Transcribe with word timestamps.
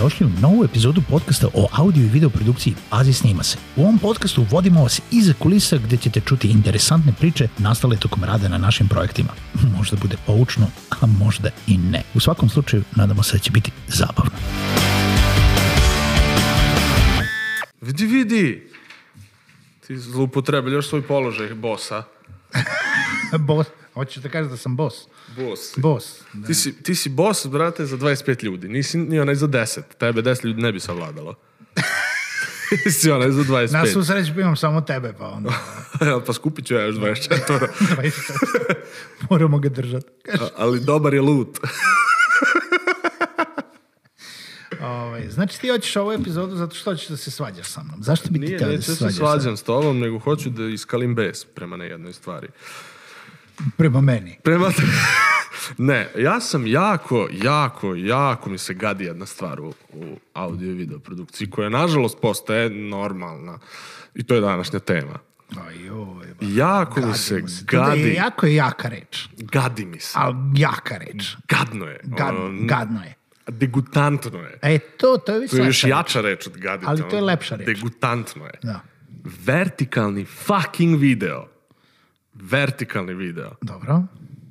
Dobrodošli 0.00 0.26
u 0.26 0.40
novu 0.40 0.64
epizodu 0.64 1.02
podcasta 1.10 1.48
o 1.54 1.68
audio 1.72 2.02
i 2.02 2.08
video 2.08 2.30
produkciji 2.30 2.74
Pazi 2.90 3.12
snima 3.12 3.42
se. 3.42 3.58
U 3.76 3.82
ovom 3.82 3.98
podcastu 3.98 4.46
vodimo 4.50 4.82
vas 4.82 5.00
iza 5.10 5.32
kulisa 5.38 5.78
gde 5.78 5.96
ćete 5.96 6.20
čuti 6.20 6.48
interesantne 6.48 7.12
priče 7.18 7.48
nastale 7.58 7.96
tokom 7.96 8.24
rada 8.24 8.48
na 8.48 8.58
našim 8.58 8.88
projektima. 8.88 9.28
Možda 9.76 9.96
bude 10.02 10.16
poučno, 10.26 10.66
a 10.90 11.06
možda 11.06 11.50
i 11.66 11.78
ne. 11.78 12.02
U 12.14 12.20
svakom 12.20 12.48
slučaju, 12.48 12.82
nadamo 12.96 13.22
se 13.22 13.32
da 13.32 13.38
će 13.38 13.50
biti 13.50 13.70
zabavno. 13.88 14.30
Vidi, 17.80 18.06
vidi! 18.06 18.70
Ti 19.86 19.98
zloupotrebljaš 19.98 20.88
svoj 20.88 21.02
položaj 21.02 21.54
bosa. 21.54 22.02
Bos, 23.38 23.66
hoćeš 24.00 24.22
da 24.22 24.28
kažeš 24.28 24.50
da 24.50 24.56
sam 24.56 24.76
bos? 24.76 24.94
Bos. 25.36 25.60
Bos. 25.76 26.22
Da. 26.32 26.46
Ti 26.46 26.54
si, 26.54 26.82
ti 26.82 26.94
si 26.94 27.08
bos, 27.08 27.46
brate, 27.46 27.86
za 27.86 27.96
25 27.96 28.44
ljudi. 28.44 28.68
Nisi 28.68 28.98
ni 28.98 29.20
onaj 29.20 29.34
za 29.34 29.46
10. 29.48 29.80
Tebe 29.98 30.22
10 30.22 30.44
ljudi 30.44 30.62
ne 30.62 30.72
bi 30.72 30.80
savladalo. 30.80 31.34
Ti 32.84 32.90
si 32.90 33.10
onaj 33.10 33.30
za 33.30 33.42
25. 33.42 33.72
Na 33.72 33.86
svu 33.86 34.04
sreću 34.04 34.40
imam 34.40 34.56
samo 34.56 34.80
tebe, 34.80 35.12
pa 35.18 35.28
onda 35.28 35.52
pa 36.26 36.32
skupit 36.32 36.66
ću 36.66 36.74
ja 36.74 36.82
još 36.82 36.96
24. 36.96 37.66
24. 37.96 38.74
moramo 39.30 39.58
ga 39.58 39.68
držati. 39.68 40.06
Ali 40.56 40.80
dobar 40.80 41.14
je 41.14 41.20
lut. 41.20 41.58
Ovaj, 44.80 45.28
znači 45.30 45.60
ti 45.60 45.68
hoćeš 45.68 45.96
ovu 45.96 46.12
epizodu 46.12 46.56
zato 46.56 46.76
što 46.76 46.90
hoćeš 46.90 47.08
da 47.08 47.16
se 47.16 47.30
svađaš 47.30 47.66
sa 47.66 47.82
mnom. 47.82 48.02
Zašto 48.02 48.28
bi 48.30 48.40
ti 48.40 48.46
Nije, 48.46 48.58
teo 48.58 48.68
da 48.68 48.74
neću 48.74 48.84
se 48.84 48.92
se 48.92 48.96
svađaš 48.98 49.16
sa 49.16 49.22
mnom? 49.22 49.30
svađam 49.32 49.56
s 49.56 49.62
tobom, 49.62 49.98
nego 49.98 50.18
hoću 50.18 50.50
da 50.50 50.64
iskalim 50.64 51.14
bes 51.14 51.44
prema 51.44 51.76
na 51.76 51.84
jednoj 51.84 52.12
stvari. 52.12 52.48
Prema 53.76 54.00
meni. 54.00 54.38
Prema... 54.42 54.72
ne, 55.78 56.08
ja 56.16 56.40
sam 56.40 56.66
jako, 56.66 57.28
jako, 57.32 57.94
jako 57.94 58.50
mi 58.50 58.58
se 58.58 58.74
gadi 58.74 59.04
jedna 59.04 59.26
stvar 59.26 59.60
u, 59.60 59.74
u 59.92 60.18
audio 60.34 60.70
i 60.70 60.74
video 60.74 60.98
produkciji 60.98 61.50
koja 61.50 61.68
nažalost 61.68 62.18
postaje 62.22 62.70
normalna. 62.70 63.58
I 64.14 64.22
to 64.22 64.34
je 64.34 64.40
današnja 64.40 64.78
tema. 64.78 65.18
Ajoj. 65.66 66.26
Jako 66.40 67.00
mi 67.00 67.14
se 67.14 67.48
se. 67.48 67.64
Da 67.64 67.76
je 67.76 67.88
gadi, 67.88 68.14
jako 68.14 68.46
je 68.46 68.54
jaka 68.54 68.88
reč. 68.88 69.28
gadi 69.36 69.84
mi 69.84 70.00
se. 70.00 70.12
Ali 70.14 70.36
jaka 70.56 70.96
reč. 70.96 71.36
Gadno 71.48 71.86
je. 71.86 72.00
Gad, 72.02 72.34
Ono, 72.34 72.66
gadno 72.66 73.02
je. 73.04 73.14
Degutantno 73.48 74.38
je. 74.38 74.58
E, 74.62 74.78
to, 74.78 75.16
to 75.16 75.34
je 75.34 75.48
To 75.48 75.56
je 75.56 75.66
još 75.66 75.84
jača 75.84 76.20
reč 76.20 76.46
od 76.46 76.56
gaditi. 76.56 76.86
Ali 76.88 77.02
to 77.10 77.16
je 77.16 77.22
lepša 77.22 77.56
reč. 77.56 77.66
Degutantno 77.66 78.44
je. 78.44 78.58
Da. 78.62 78.80
Vertikalni 79.44 80.24
fucking 80.24 81.00
video. 81.00 81.46
Vertikalni 82.40 83.14
video. 83.14 83.50
Dobro. 83.62 84.02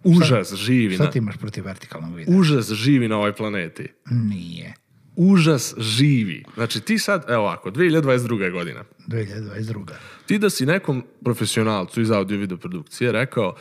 Užas 0.03 0.55
živi 0.55 0.95
Šta 0.95 1.03
na, 1.03 1.11
ti 1.11 1.17
imaš 1.17 1.37
protiv 1.37 1.65
vertikalnog 1.65 2.15
videa? 2.15 2.35
užas 2.37 2.71
živi 2.71 3.07
na 3.07 3.17
ovoj 3.17 3.35
planeti. 3.35 3.87
Nije. 4.11 4.73
Užas 5.15 5.75
živi. 5.77 6.43
Znači 6.53 6.81
ti 6.81 6.97
sad, 6.99 7.25
evo 7.27 7.41
ovako, 7.41 7.71
2022. 7.71 8.51
godina. 8.51 8.83
2022. 9.07 9.85
Ti 10.25 10.39
da 10.39 10.49
si 10.49 10.65
nekom 10.65 11.03
profesionalcu 11.23 12.01
iz 12.01 12.11
audio 12.11 12.37
video 12.37 12.57
produkcije 12.57 13.11
rekao 13.11 13.55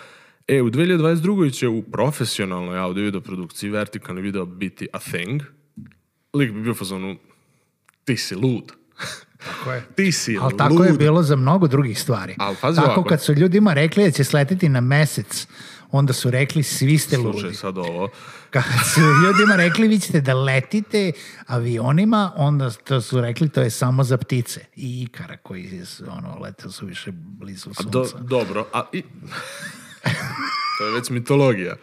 e, 0.48 0.62
u 0.62 0.70
2022. 0.70 1.52
će 1.52 1.68
u 1.68 1.82
profesionalnoj 1.82 2.78
audio 2.78 3.04
video 3.04 3.20
produkciji 3.20 3.70
vertikalni 3.70 4.22
video 4.22 4.46
biti 4.46 4.88
a 4.92 4.98
thing, 4.98 5.42
lik 6.34 6.52
bi 6.52 6.60
bio 6.60 6.74
fazonu 6.74 7.16
ti 8.04 8.16
si 8.16 8.34
lud. 8.34 8.72
Tako 9.38 9.72
je. 9.72 9.86
Ti 9.94 10.12
si 10.12 10.38
Ali 10.40 10.52
lud. 10.52 10.58
tako 10.58 10.84
je 10.84 10.92
bilo 10.92 11.22
za 11.22 11.36
mnogo 11.36 11.66
drugih 11.66 12.00
stvari. 12.00 12.34
Al, 12.38 12.54
pazi 12.60 12.76
tako 12.76 12.90
ovako. 12.90 13.08
kad 13.08 13.22
su 13.22 13.32
ljudima 13.32 13.72
rekli 13.72 14.04
da 14.04 14.10
će 14.10 14.24
sleteti 14.24 14.68
na 14.68 14.80
mesec, 14.80 15.46
onda 15.90 16.12
su 16.12 16.30
rekli 16.30 16.62
svi 16.62 16.98
ste 16.98 17.16
Slušaj 17.16 17.42
ludi. 17.42 17.56
sad 17.56 17.78
ovo. 17.78 18.08
Kad 18.50 18.64
su 18.94 19.00
ljudima 19.00 19.56
rekli 19.56 19.88
vi 19.88 19.98
ćete 19.98 20.20
da 20.20 20.34
letite 20.34 21.12
avionima, 21.46 22.32
onda 22.36 22.70
to 22.70 23.00
su 23.00 23.20
rekli 23.20 23.48
to 23.48 23.60
je 23.60 23.70
samo 23.70 24.04
za 24.04 24.16
ptice. 24.16 24.60
I 24.76 25.02
ikara 25.02 25.36
koji 25.36 25.86
su, 25.86 26.05
ono, 26.10 26.38
lete 26.38 26.70
su 26.70 26.86
više 26.86 27.10
blizu 27.14 27.60
sunca. 27.74 27.82
Do, 27.82 28.06
dobro, 28.20 28.66
a 28.72 28.82
i... 28.92 29.02
to 30.78 30.86
je 30.86 30.92
već 30.94 31.10
mitologija. 31.10 31.76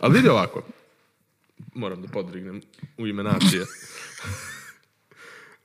Ali 0.00 0.14
vidi 0.14 0.28
ovako. 0.28 0.62
Moram 1.74 2.02
da 2.02 2.08
podrignem 2.08 2.62
u 2.98 3.06
ime 3.06 3.22
nacije. 3.22 3.66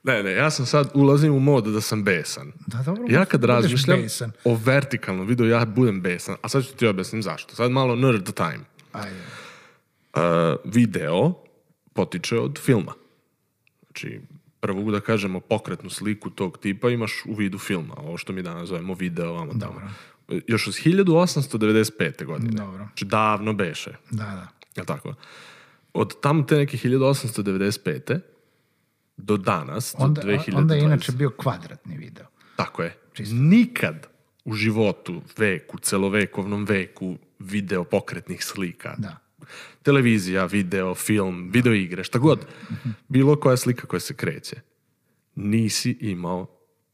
ne, 0.06 0.22
ne, 0.22 0.32
ja 0.32 0.50
sam 0.50 0.66
sad, 0.66 0.90
ulazim 0.94 1.34
u 1.34 1.40
mod 1.40 1.64
da 1.64 1.80
sam 1.80 2.04
besan. 2.04 2.52
Da, 2.66 2.82
dobro, 2.82 3.04
Ja 3.08 3.24
kad 3.24 3.40
budeš 3.40 3.54
razmišljam 3.54 4.00
besan. 4.00 4.32
o 4.44 4.54
vertikalnom 4.64 5.26
videu, 5.26 5.46
ja 5.46 5.64
budem 5.64 6.00
besan. 6.00 6.36
A 6.42 6.48
sad 6.48 6.64
ću 6.66 6.72
ti 6.74 6.86
objasnim 6.86 7.22
zašto. 7.22 7.54
Sad 7.54 7.70
malo 7.70 7.96
nerd 7.96 8.32
time. 8.32 8.64
Ajde. 8.92 9.16
Uh, 10.16 10.22
video 10.64 11.34
potiče 11.92 12.38
od 12.38 12.58
filma. 12.58 12.92
Znači, 13.86 14.20
prvo 14.60 14.90
da 14.90 15.00
kažemo 15.00 15.40
pokretnu 15.40 15.90
sliku 15.90 16.30
tog 16.30 16.58
tipa 16.58 16.90
imaš 16.90 17.22
u 17.26 17.34
vidu 17.34 17.58
filma, 17.58 17.94
ovo 17.96 18.16
što 18.16 18.32
mi 18.32 18.42
danas 18.42 18.68
zovemo 18.68 18.94
video, 18.94 19.32
vamo 19.32 19.52
tamo. 19.60 19.80
Još 20.46 20.68
od 20.68 20.74
1895. 20.74 22.24
godine. 22.24 22.52
Dobro. 22.52 22.84
Znači, 22.84 23.04
davno 23.04 23.52
beše. 23.52 23.90
Da, 24.10 24.24
da. 24.24 24.48
Je 24.76 24.84
tako? 24.84 25.14
Od 25.92 26.20
tamo 26.20 26.42
te 26.42 26.56
neke 26.56 26.76
1895. 26.76 28.20
do 29.16 29.36
danas, 29.36 29.94
Onda, 29.98 30.22
do 30.22 30.28
2020. 30.28 30.56
onda 30.56 30.74
je 30.74 30.82
inače 30.82 31.12
bio 31.12 31.30
kvadratni 31.30 31.96
video. 31.96 32.26
Tako 32.56 32.82
je. 32.82 32.96
Nikad 33.32 34.06
u 34.44 34.54
životu, 34.54 35.22
veku, 35.36 35.78
celovekovnom 35.78 36.64
veku 36.64 37.16
video 37.38 37.84
pokretnih 37.84 38.44
slika. 38.44 38.94
Da. 38.98 39.16
Televizija, 39.82 40.44
video, 40.44 40.94
film, 40.94 41.50
video 41.50 41.74
igre, 41.74 42.04
šta 42.04 42.18
god. 42.18 42.46
Bilo 43.08 43.40
koja 43.40 43.56
slika 43.56 43.86
koja 43.86 44.00
se 44.00 44.14
kreće. 44.14 44.56
Nisi 45.34 45.96
imao 46.00 46.46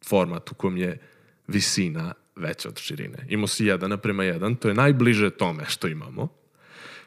format 0.08 0.50
u 0.50 0.54
kojem 0.54 0.76
je 0.76 0.98
visina 1.46 2.14
veća 2.36 2.68
od 2.68 2.78
širine. 2.78 3.26
Imao 3.28 3.46
si 3.46 3.66
jedan 3.66 3.90
naprema 3.90 4.24
jedan, 4.24 4.56
to 4.56 4.68
je 4.68 4.74
najbliže 4.74 5.30
tome 5.30 5.64
što 5.68 5.88
imamo. 5.88 6.28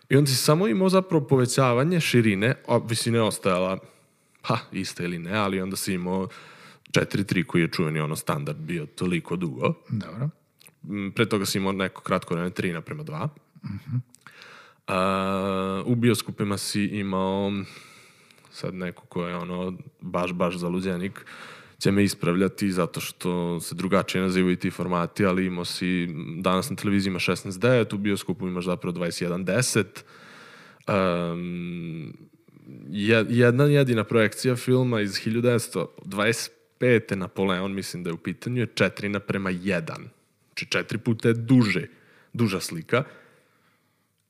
I 0.10 0.16
onda 0.16 0.32
si 0.32 0.36
samo 0.36 0.68
imao 0.68 0.90
zapravo 0.90 1.28
povećavanje 1.28 2.00
širine, 2.00 2.56
a 2.68 2.78
visina 2.78 3.18
je 3.18 3.24
ostajala 3.24 3.80
ha, 4.46 4.58
ista 4.72 5.04
ili 5.04 5.20
ne, 5.20 5.38
ali 5.38 5.62
onda 5.62 5.76
si 5.76 5.94
imao 5.94 6.28
4.3 6.92 7.46
koji 7.46 7.62
je 7.62 7.68
čuveni 7.68 8.00
ono 8.00 8.16
standard 8.16 8.58
bio 8.58 8.86
toliko 8.86 9.36
dugo. 9.36 9.74
Dobro. 9.90 10.30
Mm, 10.84 11.12
Pre 11.12 11.30
toga 11.30 11.46
si 11.46 11.58
imao 11.58 11.72
neko 11.72 12.02
kratko 12.02 12.34
vreme 12.34 12.50
3 12.50 12.74
naprema 12.74 13.04
2. 13.04 13.28
A, 14.88 15.84
u 15.86 15.96
bioskopima 15.96 16.58
si 16.58 16.84
imao 16.84 17.52
sad 18.52 18.74
neko 18.74 19.06
ko 19.06 19.28
je 19.28 19.36
ono 19.36 19.78
baš, 20.02 20.34
baš 20.34 20.56
zaluđenik 20.56 21.26
će 21.80 21.92
me 21.92 22.04
ispravljati 22.04 22.72
zato 22.72 23.00
što 23.00 23.60
se 23.60 23.76
drugačije 23.76 24.22
nazivaju 24.22 24.56
ti 24.56 24.72
formati, 24.72 25.26
ali 25.26 25.46
imao 25.46 25.66
si 25.66 26.08
danas 26.38 26.70
na 26.70 26.76
televiziji 26.76 27.12
ima 27.12 27.20
16.9, 27.20 27.96
u 27.96 27.98
bioskopu 27.98 28.48
imaš 28.48 28.66
zapravo 28.66 28.98
21.10. 28.98 31.34
Um, 31.34 32.14
jedna 33.30 33.64
jedina 33.64 34.04
projekcija 34.04 34.56
filma 34.56 35.02
iz 35.02 35.12
1925. 35.12 36.50
Napoleon, 37.12 37.74
mislim 37.74 38.04
da 38.04 38.10
je 38.10 38.14
u 38.14 38.18
pitanju, 38.18 38.60
je 38.60 38.68
4 38.68 39.08
naprema 39.08 39.52
1. 39.52 39.82
Znači 40.48 40.66
četiri 40.66 40.98
puta 40.98 41.28
je 41.28 41.34
duže, 41.34 41.88
duža 42.34 42.60
slika 42.60 43.04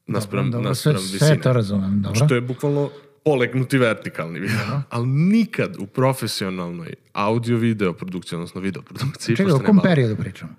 naspram, 0.07 0.51
dobro, 0.51 0.75
sve- 0.75 0.93
naspram 0.93 1.07
sve 1.09 1.13
visine. 1.19 1.41
to 1.41 1.53
razumem, 1.53 2.01
dobro. 2.01 2.25
Što 2.25 2.35
je 2.35 2.41
bukvalno 2.41 2.89
polegnuti 3.23 3.77
vertikalni 3.77 4.39
video. 4.39 4.81
Ali 4.89 5.07
nikad 5.07 5.75
u 5.79 5.85
profesionalnoj 5.87 6.93
audio-video 7.13 7.93
produkciji, 7.93 8.37
odnosno 8.37 8.61
video 8.61 8.81
produkciji, 8.81 9.35
Čekaj, 9.35 9.53
o 9.53 9.59
kom 9.59 9.79
periodu 9.83 10.15
pričamo? 10.15 10.51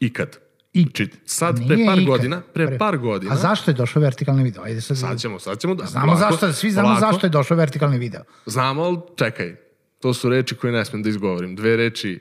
ikad. 0.00 0.38
I, 0.76 0.82
Znači, 0.82 1.08
sad, 1.26 1.56
pre 1.58 1.76
par 1.78 1.98
ikad. 1.98 2.04
godina, 2.06 2.40
pre, 2.44 2.78
par 2.78 2.96
godina, 2.98 3.32
A 3.32 3.36
zašto 3.36 3.70
je 3.70 3.74
došao 3.74 4.02
vertikalni 4.02 4.42
video? 4.42 4.62
Ajde 4.62 4.80
sad. 4.80 4.98
sad 4.98 5.18
ćemo, 5.18 5.38
sad 5.38 5.58
ćemo 5.58 5.74
da... 5.74 5.84
Znamo 5.86 6.06
polako, 6.06 6.30
zašto, 6.32 6.52
svi 6.52 6.70
znamo 6.70 6.88
polako. 6.88 7.00
zašto 7.02 7.26
je 7.26 7.30
došao 7.30 7.56
vertikalni 7.56 7.98
video. 7.98 8.20
Znamo, 8.46 8.82
ali 8.82 8.98
čekaj, 9.16 9.56
to 10.00 10.14
su 10.14 10.28
reči 10.28 10.54
koje 10.54 10.72
ne 10.72 10.84
smijem 10.84 11.02
da 11.02 11.08
izgovorim. 11.08 11.56
Dve 11.56 11.76
reči 11.76 12.20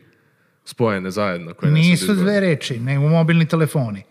spojene 0.65 1.11
zajedno 1.11 1.53
koje 1.53 1.71
ne 1.71 1.73
da 1.73 1.79
Nisu 1.79 2.03
izgovorim. 2.03 2.23
dve 2.23 2.39
reči, 2.39 2.79
nego 2.79 3.01
mobilni 3.03 3.45
telefoni. 3.45 4.03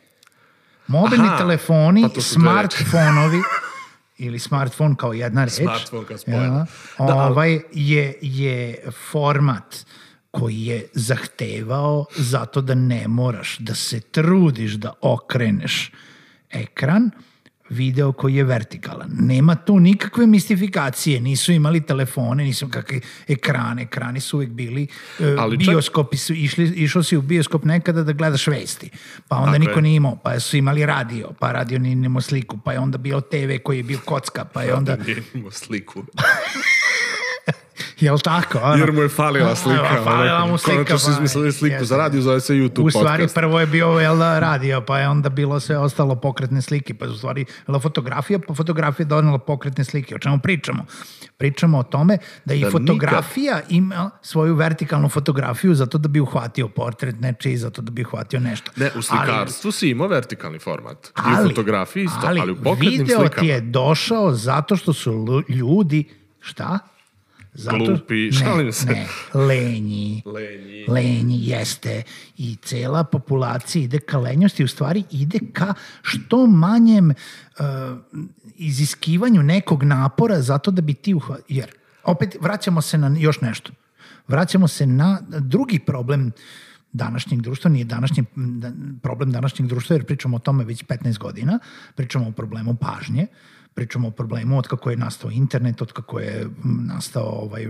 Mobilni 0.87 1.27
Aha, 1.27 1.39
telefoni, 1.39 2.03
pa 2.15 2.21
smartfonovi, 2.21 3.39
ili 4.19 4.39
smartfon 4.39 4.95
kao 4.95 5.13
jedna 5.13 5.45
reč. 5.45 5.53
Smartfon 5.53 6.05
kao 6.05 6.19
spojeno. 6.19 6.57
Ja, 6.57 6.67
Da, 6.99 7.15
ali- 7.15 7.31
ovaj 7.31 7.61
je, 7.73 8.15
je 8.21 8.77
format 9.03 9.87
koji 10.35 10.67
je 10.67 10.87
zahtevao 10.93 12.05
zato 12.17 12.61
da 12.61 12.75
ne 12.75 13.09
moraš 13.09 13.59
da 13.59 13.75
se 13.75 14.01
trudiš 14.01 14.73
da 14.73 14.93
okreneš 15.01 15.91
ekran, 16.51 17.11
video 17.69 18.13
koji 18.13 18.35
je 18.35 18.45
vertikalan. 18.45 19.11
Nema 19.21 19.55
tu 19.55 19.81
nikakve 19.81 20.27
mistifikacije, 20.27 21.21
nisu 21.21 21.53
imali 21.53 21.81
telefone, 21.81 22.45
nisu 22.45 22.69
kakve 22.69 23.01
ekrane, 23.29 23.83
ekrani 23.83 24.21
su 24.21 24.37
uvijek 24.37 24.51
bili, 24.51 24.87
e, 25.21 25.37
Ali 25.39 25.57
bioskopi 25.57 26.17
su, 26.17 26.33
išli, 26.33 26.65
išao 26.65 27.03
si 27.03 27.17
u 27.17 27.23
bioskop 27.23 27.65
nekada 27.65 28.03
da 28.03 28.13
gledaš 28.13 28.47
vesti, 28.47 28.91
pa 29.29 29.37
onda 29.37 29.53
Tako 29.53 29.59
niko 29.59 29.79
je. 29.79 29.83
nije 29.83 29.97
imao, 29.97 30.17
pa 30.25 30.41
su 30.41 30.57
imali 30.57 30.87
radio, 30.87 31.31
pa 31.39 31.53
radio 31.53 31.79
nije 31.79 31.93
imao 31.93 32.21
sliku, 32.21 32.59
pa 32.65 32.73
je 32.73 32.79
onda 32.79 32.99
bio 32.99 33.21
TV 33.21 33.57
koji 33.63 33.77
je 33.77 33.83
bio 33.83 33.99
kocka, 34.05 34.45
pa 34.45 34.63
je 34.63 34.75
onda, 34.75 34.97
Nije 35.07 35.23
imao 35.35 35.51
sliku. 35.51 36.05
jel 37.99 38.19
tako? 38.19 38.59
Ono? 38.61 38.75
Jer 38.75 38.93
mu 38.93 39.03
je 39.03 39.09
falila 39.09 39.57
slika. 39.57 40.01
Falila 40.05 40.47
mu 40.47 40.59
slika, 40.59 40.75
Konačno 40.77 40.99
su 40.99 41.07
pa- 41.07 41.13
izmislili 41.13 41.53
sliku 41.53 41.73
jeste. 41.73 41.85
za 41.85 41.97
radio, 41.97 42.21
zove 42.21 42.41
se 42.41 42.55
YouTube 42.55 42.83
U 42.83 42.91
stvari 42.91 43.07
podcast. 43.09 43.35
prvo 43.35 43.61
je 43.61 43.67
bio 43.67 43.87
jel 43.89 44.17
da, 44.17 44.39
radio, 44.39 44.81
pa 44.81 44.99
je 44.99 45.09
onda 45.09 45.29
bilo 45.29 45.61
sve 45.61 45.79
ostalo 45.79 46.15
pokretne 46.17 46.63
slike, 46.63 46.95
pa 46.95 47.05
je 47.05 47.11
u 47.11 47.15
stvari 47.15 47.45
bila 47.67 47.81
fotografija, 47.81 48.39
pa 48.39 48.55
fotografija 48.55 49.07
donela 49.07 49.39
pokretne 49.39 49.85
slike. 49.85 50.15
O 50.15 50.19
čemu 50.19 50.39
pričamo? 50.39 50.85
Pričamo 51.37 51.79
o 51.79 51.83
tome 51.83 52.17
da 52.45 52.55
i 52.55 52.61
Da 52.61 52.71
fotografija 52.71 53.61
ima 53.69 54.11
svoju 54.23 54.55
vertikalnu 54.55 55.09
fotografiju 55.09 55.75
zato 55.75 55.99
da 55.99 56.09
bi 56.09 56.21
uhvatio 56.21 56.69
portret 56.69 57.21
nečiji, 57.21 57.57
zato 57.57 57.83
da 57.83 57.91
bi 57.91 58.03
uhvatio 58.05 58.41
nešto. 58.41 58.71
Ne, 58.77 58.91
u 58.97 59.03
slikarstvu 59.03 59.73
si 59.73 59.89
imao 59.89 60.09
vertikalni 60.09 60.59
format. 60.59 61.07
I 61.07 61.11
Ali- 61.17 61.45
u 61.45 61.49
fotografiji 61.49 62.05
isto, 62.05 62.19
ali, 62.23 62.41
ali 62.41 62.53
u 62.53 62.57
pokretnim 62.57 62.91
video 62.93 63.19
slikama. 63.19 63.41
ti 63.41 63.47
je 63.47 63.61
došao 63.61 64.33
zato 64.33 64.77
što 64.77 64.93
su 64.93 65.13
ljudi, 65.49 66.05
šta? 66.41 66.79
Zato, 67.55 67.85
Glupi, 67.85 68.33
šalim 68.33 68.73
se. 68.73 68.87
Ne, 68.87 69.07
lenji. 69.35 70.23
Lenji. 70.27 70.85
Lenji 70.89 71.39
jeste 71.49 72.03
i 72.37 72.57
cela 72.63 73.05
populacija 73.05 73.85
ide 73.85 73.99
ka 73.99 74.19
lenjosti, 74.19 74.65
u 74.65 74.69
stvari 74.69 75.05
ide 75.11 75.39
ka 75.53 75.75
što 76.03 76.47
manjem 76.47 77.11
uh, 77.11 77.65
iziskivanju 78.57 79.43
nekog 79.43 79.83
napora 79.83 80.41
zato 80.41 80.71
da 80.71 80.83
bi 80.83 80.95
ti 80.95 81.15
uhva... 81.15 81.39
Jer, 81.49 81.71
opet, 82.05 82.37
vraćamo 82.41 82.83
se 82.83 82.99
na 82.99 83.17
još 83.19 83.41
nešto. 83.41 83.73
Vraćamo 84.29 84.69
se 84.69 84.87
na 84.87 85.21
drugi 85.29 85.79
problem 85.79 86.33
današnjeg 86.93 87.41
društva, 87.41 87.71
nije 87.71 87.85
današnji 87.85 88.25
da- 88.35 88.73
problem 89.03 89.33
današnjeg 89.33 89.69
društva, 89.69 89.97
jer 89.97 90.05
pričamo 90.05 90.37
o 90.37 90.41
tome 90.41 90.65
već 90.65 90.85
15 90.85 91.19
godina, 91.19 91.59
pričamo 91.95 92.29
o 92.29 92.33
problemu 92.33 92.75
pažnje, 92.75 93.27
pričamo 93.75 94.09
o 94.09 94.11
problemu 94.11 94.59
od 94.59 94.69
kako 94.69 94.91
je 94.91 94.97
nastao 94.97 95.31
internet, 95.31 95.83
od 95.83 95.93
kako 95.93 96.21
je 96.21 96.47
nastao 96.65 97.29
ovaj, 97.29 97.67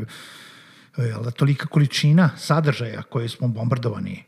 jel 0.96 1.22
da, 1.22 1.30
tolika 1.30 1.66
količina 1.66 2.30
sadržaja 2.36 3.02
koje 3.02 3.28
smo 3.28 3.48
bombardovani 3.48 4.22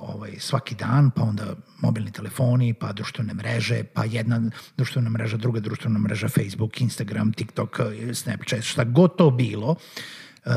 ovaj, 0.00 0.30
svaki 0.38 0.74
dan, 0.74 1.10
pa 1.10 1.22
onda 1.22 1.54
mobilni 1.78 2.12
telefoni, 2.12 2.74
pa 2.74 2.92
društvene 2.92 3.34
mreže, 3.34 3.84
pa 3.84 4.04
jedna 4.04 4.50
društvena 4.76 5.10
mreža, 5.10 5.36
druga 5.36 5.60
društvena 5.60 5.98
mreža, 5.98 6.28
Facebook, 6.28 6.80
Instagram, 6.80 7.32
TikTok, 7.32 7.80
eh, 7.80 8.14
Snapchat, 8.14 8.62
šta 8.62 8.84
god 8.84 9.16
to 9.16 9.30
bilo, 9.30 9.76
uh, 10.44 10.52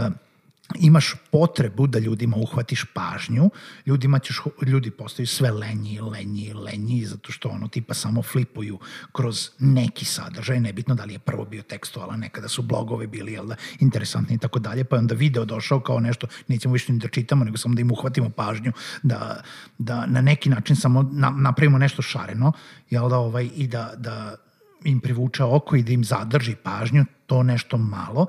imaš 0.76 1.16
potrebu 1.32 1.88
da 1.88 2.00
ljudima 2.00 2.38
uhvatiš 2.38 2.86
pažnju, 2.94 3.50
ljudima 3.86 4.20
ćeš, 4.20 4.42
ljudi 4.66 4.92
postaju 4.92 5.28
sve 5.28 5.52
lenji, 5.52 6.00
lenji, 6.00 6.54
lenji, 6.54 7.06
zato 7.06 7.32
što 7.32 7.50
ono 7.50 7.68
tipa 7.68 7.94
samo 7.94 8.22
flipuju 8.22 8.80
kroz 9.12 9.50
neki 9.60 10.06
sadržaj, 10.06 10.60
nebitno 10.60 10.96
da 10.96 11.04
li 11.04 11.14
je 11.14 11.20
prvo 11.20 11.46
bio 11.46 11.62
tekstualan, 11.64 12.20
nekada 12.20 12.48
su 12.48 12.62
blogovi 12.62 13.08
bili 13.08 13.34
jel 13.34 13.46
da, 13.46 13.56
interesantni 13.80 14.36
i 14.36 14.38
tako 14.38 14.60
dalje, 14.60 14.84
pa 14.84 14.96
je 14.96 15.00
onda 15.00 15.16
video 15.16 15.46
došao 15.46 15.80
kao 15.80 16.00
nešto, 16.00 16.28
nećemo 16.48 16.74
više 16.74 16.94
ni 16.94 17.00
da 17.00 17.08
čitamo, 17.08 17.46
nego 17.46 17.58
samo 17.58 17.76
da 17.76 17.82
im 17.82 17.92
uhvatimo 17.92 18.30
pažnju, 18.30 18.72
da, 19.04 19.42
da 19.78 20.06
na 20.06 20.22
neki 20.22 20.50
način 20.50 20.76
samo 20.76 21.10
na, 21.12 21.30
napravimo 21.30 21.78
nešto 21.78 22.02
šareno, 22.02 22.52
jel 22.90 23.10
da, 23.10 23.18
ovaj, 23.18 23.50
i 23.56 23.68
da, 23.68 23.94
da 23.98 24.36
im 24.84 25.00
privuče 25.00 25.44
oko 25.44 25.76
i 25.76 25.84
da 25.84 25.92
im 25.92 26.04
zadrži 26.04 26.56
pažnju, 26.56 27.06
to 27.26 27.44
nešto 27.44 27.78
malo. 27.78 28.28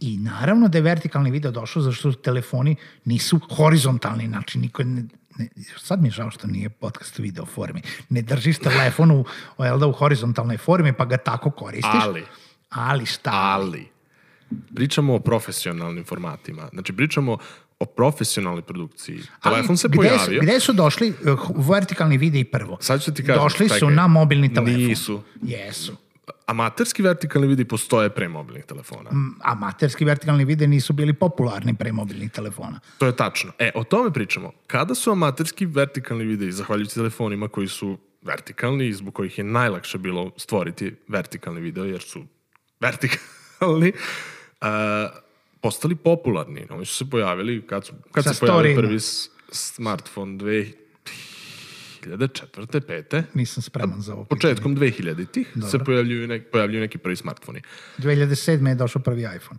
I 0.00 0.16
naravno 0.16 0.68
da 0.68 0.78
je 0.78 0.82
vertikalni 0.82 1.30
video 1.30 1.50
došao 1.50 1.82
zašto 1.82 2.12
telefoni 2.12 2.76
nisu 3.04 3.40
horizontalni, 3.56 4.26
znači 4.26 4.58
niko 4.58 4.82
ne, 4.82 5.04
ne, 5.38 5.48
sad 5.78 6.02
mi 6.02 6.08
je 6.08 6.12
žao 6.12 6.30
što 6.30 6.46
nije 6.46 6.68
podcast 6.68 7.18
u 7.18 7.22
video 7.22 7.46
formi. 7.46 7.82
Ne 8.08 8.22
držiš 8.22 8.58
telefon 8.58 9.10
u, 9.10 9.24
o, 9.56 9.64
jel 9.64 9.78
da, 9.78 9.86
u 9.86 9.92
horizontalnoj 9.92 10.56
formi 10.56 10.92
pa 10.92 11.04
ga 11.04 11.16
tako 11.16 11.50
koristiš. 11.50 12.02
Ali, 12.02 12.24
Ali 12.70 13.06
šta? 13.06 13.30
ali, 13.32 13.88
pričamo 14.74 15.14
o 15.14 15.18
profesionalnim 15.18 16.04
formatima. 16.04 16.68
Znači, 16.72 16.92
pričamo 16.92 17.38
o 17.78 17.84
profesionalnoj 17.84 18.62
produkciji. 18.62 19.20
Ali 19.40 19.54
Telefon 19.54 19.76
se 19.76 19.88
gde 19.88 19.96
pojavio. 19.96 20.40
Su, 20.40 20.46
gde 20.46 20.60
su 20.60 20.72
došli 20.72 21.10
uh, 21.10 21.68
vertikalni 21.68 22.18
videi 22.18 22.44
prvo? 22.44 22.78
Sad 22.80 23.02
ću 23.02 23.14
ti 23.14 23.24
kažem, 23.24 23.42
Došli 23.42 23.68
su 23.68 23.90
na 23.90 24.06
mobilni 24.06 24.54
telefon. 24.54 24.82
Nisu. 24.82 25.22
Jesu. 25.42 25.96
Amaterski 26.46 27.02
vertikalni 27.02 27.48
vidi 27.48 27.64
postoje 27.64 28.10
pre 28.10 28.28
mobilnih 28.28 28.64
telefona. 28.64 29.10
Amaterski 29.42 30.04
vertikalni 30.04 30.44
videi 30.44 30.68
nisu 30.68 30.92
bili 30.92 31.12
popularni 31.12 31.74
pre 31.74 31.92
mobilnih 31.92 32.30
telefona. 32.30 32.80
To 32.98 33.06
je 33.06 33.16
tačno. 33.16 33.52
E, 33.58 33.70
o 33.74 33.84
tome 33.84 34.12
pričamo. 34.12 34.52
Kada 34.66 34.94
su 34.94 35.10
amaterski 35.10 35.66
vertikalni 35.66 36.24
videi, 36.24 36.52
zahvaljujući 36.52 36.94
telefonima 36.94 37.48
koji 37.48 37.68
su 37.68 37.98
vertikalni 38.22 38.86
i 38.86 38.92
zbog 38.92 39.14
kojih 39.14 39.38
je 39.38 39.44
najlakše 39.44 39.98
bilo 39.98 40.30
stvoriti 40.36 40.94
vertikalni 41.08 41.60
video, 41.60 41.84
jer 41.84 42.00
su 42.02 42.24
vertikalni, 42.80 43.92
uh, 44.60 44.68
postali 45.60 45.94
popularni. 45.94 46.66
Oni 46.70 46.84
su 46.86 46.96
se 46.96 47.10
pojavili 47.10 47.66
kad, 47.66 47.86
su, 47.86 47.92
kad 48.12 48.24
Sa 48.24 48.30
se 48.30 48.36
storijima. 48.36 48.82
prvi 48.82 48.98
smartphone 49.52 50.36
2004. 52.06 52.80
5. 52.80 53.22
Nisam 53.34 53.62
spreman 53.62 54.00
za 54.00 54.14
ovo. 54.14 54.24
Početkom 54.24 54.76
2000-ih 54.76 55.46
se 55.70 55.78
pojavljuju, 55.78 56.28
nek, 56.28 56.50
pojavljuju 56.50 56.80
neki 56.80 56.98
prvi 56.98 57.16
smartfoni. 57.16 57.62
2007. 57.98 58.68
je 58.68 58.74
došao 58.74 59.02
prvi 59.02 59.20
iPhone. 59.36 59.58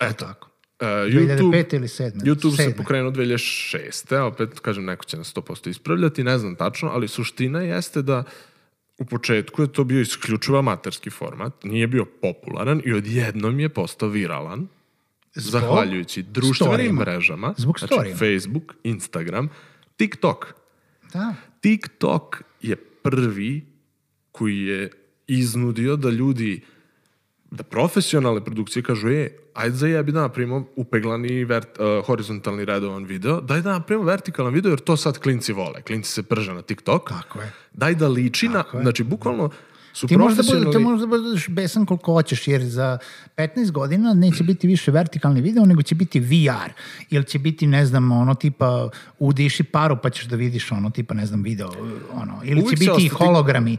Eto. 0.00 0.24
Tako. 0.24 0.48
Uh, 0.80 0.86
2005 0.88 1.74
ili 1.76 1.88
7. 1.88 2.10
YouTube 2.14 2.50
se 2.50 2.56
Sedme. 2.56 2.76
pokrenuo 2.76 3.10
2006. 3.10 4.16
a 4.16 4.24
Opet, 4.24 4.60
kažem, 4.60 4.84
neko 4.84 5.04
će 5.04 5.16
nas 5.16 5.34
100% 5.34 5.68
ispravljati, 5.70 6.24
ne 6.24 6.38
znam 6.38 6.56
tačno, 6.56 6.88
ali 6.88 7.08
suština 7.08 7.60
jeste 7.62 8.02
da 8.02 8.24
u 8.98 9.04
početku 9.04 9.62
je 9.62 9.72
to 9.72 9.84
bio 9.84 10.00
isključivo 10.00 10.58
amaterski 10.58 11.10
format, 11.10 11.64
nije 11.64 11.86
bio 11.86 12.04
popularan 12.04 12.82
i 12.84 12.92
odjednom 12.92 13.60
je 13.60 13.68
postao 13.68 14.08
viralan, 14.08 14.68
Zbog 15.34 15.60
zahvaljujući 15.60 16.22
društvenim 16.22 16.54
storijima. 16.74 17.00
mrežama, 17.00 17.54
Zbog 17.56 17.78
znači 17.78 17.94
storijima. 17.94 18.18
Facebook, 18.18 18.74
Instagram, 18.82 19.48
TikTok. 19.96 20.54
Da. 21.12 21.34
TikTok 21.60 22.42
je 22.60 22.76
prvi 22.76 23.66
koji 24.32 24.58
je 24.58 24.90
iznudio 25.26 25.96
da 25.96 26.10
ljudi 26.10 26.60
da 27.50 27.62
profesionalne 27.62 28.44
produkcije 28.44 28.82
kažu, 28.82 29.08
e, 29.08 29.28
ajde 29.54 29.76
za 29.76 29.86
jebi 29.86 30.12
da 30.12 30.20
napravimo 30.20 30.66
upeglani 30.76 31.44
vert, 31.44 31.78
uh, 31.78 32.06
horizontalni 32.06 32.64
redovan 32.64 33.04
video, 33.04 33.40
daj 33.40 33.60
da 33.62 33.72
napravimo 33.72 34.06
vertikalan 34.06 34.54
video, 34.54 34.70
jer 34.70 34.80
to 34.80 34.96
sad 34.96 35.18
klinci 35.18 35.52
vole. 35.52 35.82
Klinci 35.82 36.12
se 36.12 36.22
prže 36.22 36.54
na 36.54 36.62
TikTok. 36.62 37.08
Tako 37.08 37.40
je. 37.40 37.52
Daj 37.72 37.94
da 37.94 38.08
liči 38.08 38.48
na, 38.48 38.62
Tako 38.62 38.76
je. 38.76 38.82
znači, 38.82 39.04
bukvalno 39.04 39.50
su 39.92 40.06
Ti 40.06 40.16
možda, 40.16 40.34
profesionalni... 40.34 40.66
budeš, 40.66 40.78
ti 40.78 40.84
možda 40.84 41.06
budeš 41.06 41.48
besan 41.48 41.86
koliko 41.86 42.12
hoćeš, 42.12 42.48
jer 42.48 42.62
za 42.64 42.98
15 43.36 43.70
godina 43.70 44.14
neće 44.14 44.44
biti 44.44 44.66
više 44.66 44.90
vertikalni 44.90 45.40
video, 45.40 45.64
nego 45.64 45.82
će 45.82 45.94
biti 45.94 46.20
VR. 46.20 46.72
Ili 47.10 47.24
će 47.24 47.38
biti, 47.38 47.66
ne 47.66 47.86
znam, 47.86 48.12
ono 48.12 48.34
tipa 48.34 48.88
udiši 49.18 49.62
paru 49.62 49.96
pa 50.02 50.10
ćeš 50.10 50.24
da 50.24 50.36
vidiš 50.36 50.72
ono 50.72 50.90
tipa, 50.90 51.14
ne 51.14 51.26
znam, 51.26 51.42
video. 51.42 51.72
Ono. 52.12 52.40
Ili 52.44 52.62
Uvijek 52.62 52.70
će 52.70 52.76
biti 52.76 52.90
ostati- 52.90 53.08
hologrami. 53.08 53.76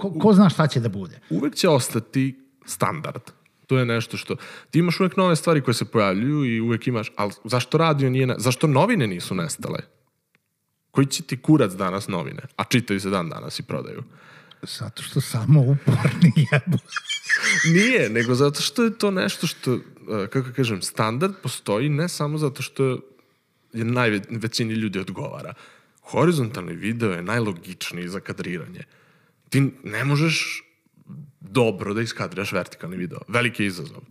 Ko, 0.00 0.12
ko 0.18 0.32
zna 0.32 0.48
šta 0.48 0.66
će 0.66 0.80
da 0.80 0.88
bude? 0.88 1.18
uvek 1.30 1.54
će 1.54 1.68
ostati 1.68 2.38
standard. 2.66 3.22
To 3.66 3.78
je 3.78 3.86
nešto 3.86 4.16
što... 4.16 4.36
Ti 4.70 4.78
imaš 4.78 5.00
uvek 5.00 5.16
nove 5.16 5.36
stvari 5.36 5.60
koje 5.60 5.74
se 5.74 5.84
pojavljuju 5.84 6.44
i 6.44 6.60
uvek 6.60 6.86
imaš... 6.86 7.12
Ali 7.16 7.32
zašto 7.44 7.78
radio 7.78 8.10
nije... 8.10 8.26
Ne, 8.26 8.34
zašto 8.38 8.66
novine 8.66 9.06
nisu 9.06 9.34
nestale? 9.34 9.78
Koji 10.90 11.06
će 11.06 11.22
ti 11.22 11.36
kurac 11.36 11.72
danas 11.72 12.08
novine? 12.08 12.42
A 12.56 12.64
čitaju 12.64 13.00
se 13.00 13.10
dan 13.10 13.28
danas 13.28 13.58
i 13.58 13.62
prodaju. 13.62 14.02
Zato 14.62 15.02
što 15.02 15.20
samo 15.20 15.60
uporni 15.60 16.32
jebu. 16.52 16.78
Nije, 17.74 18.10
nego 18.10 18.34
zato 18.34 18.60
što 18.60 18.84
je 18.84 18.98
to 18.98 19.10
nešto 19.10 19.46
što, 19.46 19.74
e, 19.74 19.80
kako 20.26 20.48
kažem, 20.56 20.82
standard 20.82 21.34
postoji 21.42 21.88
ne 21.88 22.08
samo 22.08 22.38
zato 22.38 22.62
što 22.62 22.84
je 23.72 23.84
najve, 23.84 24.20
većini 24.30 24.74
ljudi 24.74 24.98
odgovara. 24.98 25.54
Horizontalni 26.02 26.72
video 26.72 27.12
je 27.12 27.22
najlogičniji 27.22 28.08
za 28.08 28.20
kadriranje. 28.20 28.84
Ti 29.48 29.70
ne 29.84 30.04
možeš 30.04 30.62
dobro 31.40 31.94
da 31.94 32.00
iskadriraš 32.00 32.52
vertikalni 32.52 32.96
video. 32.96 33.18
Veliki 33.28 33.62
je 33.62 33.66
izazov. 33.66 34.02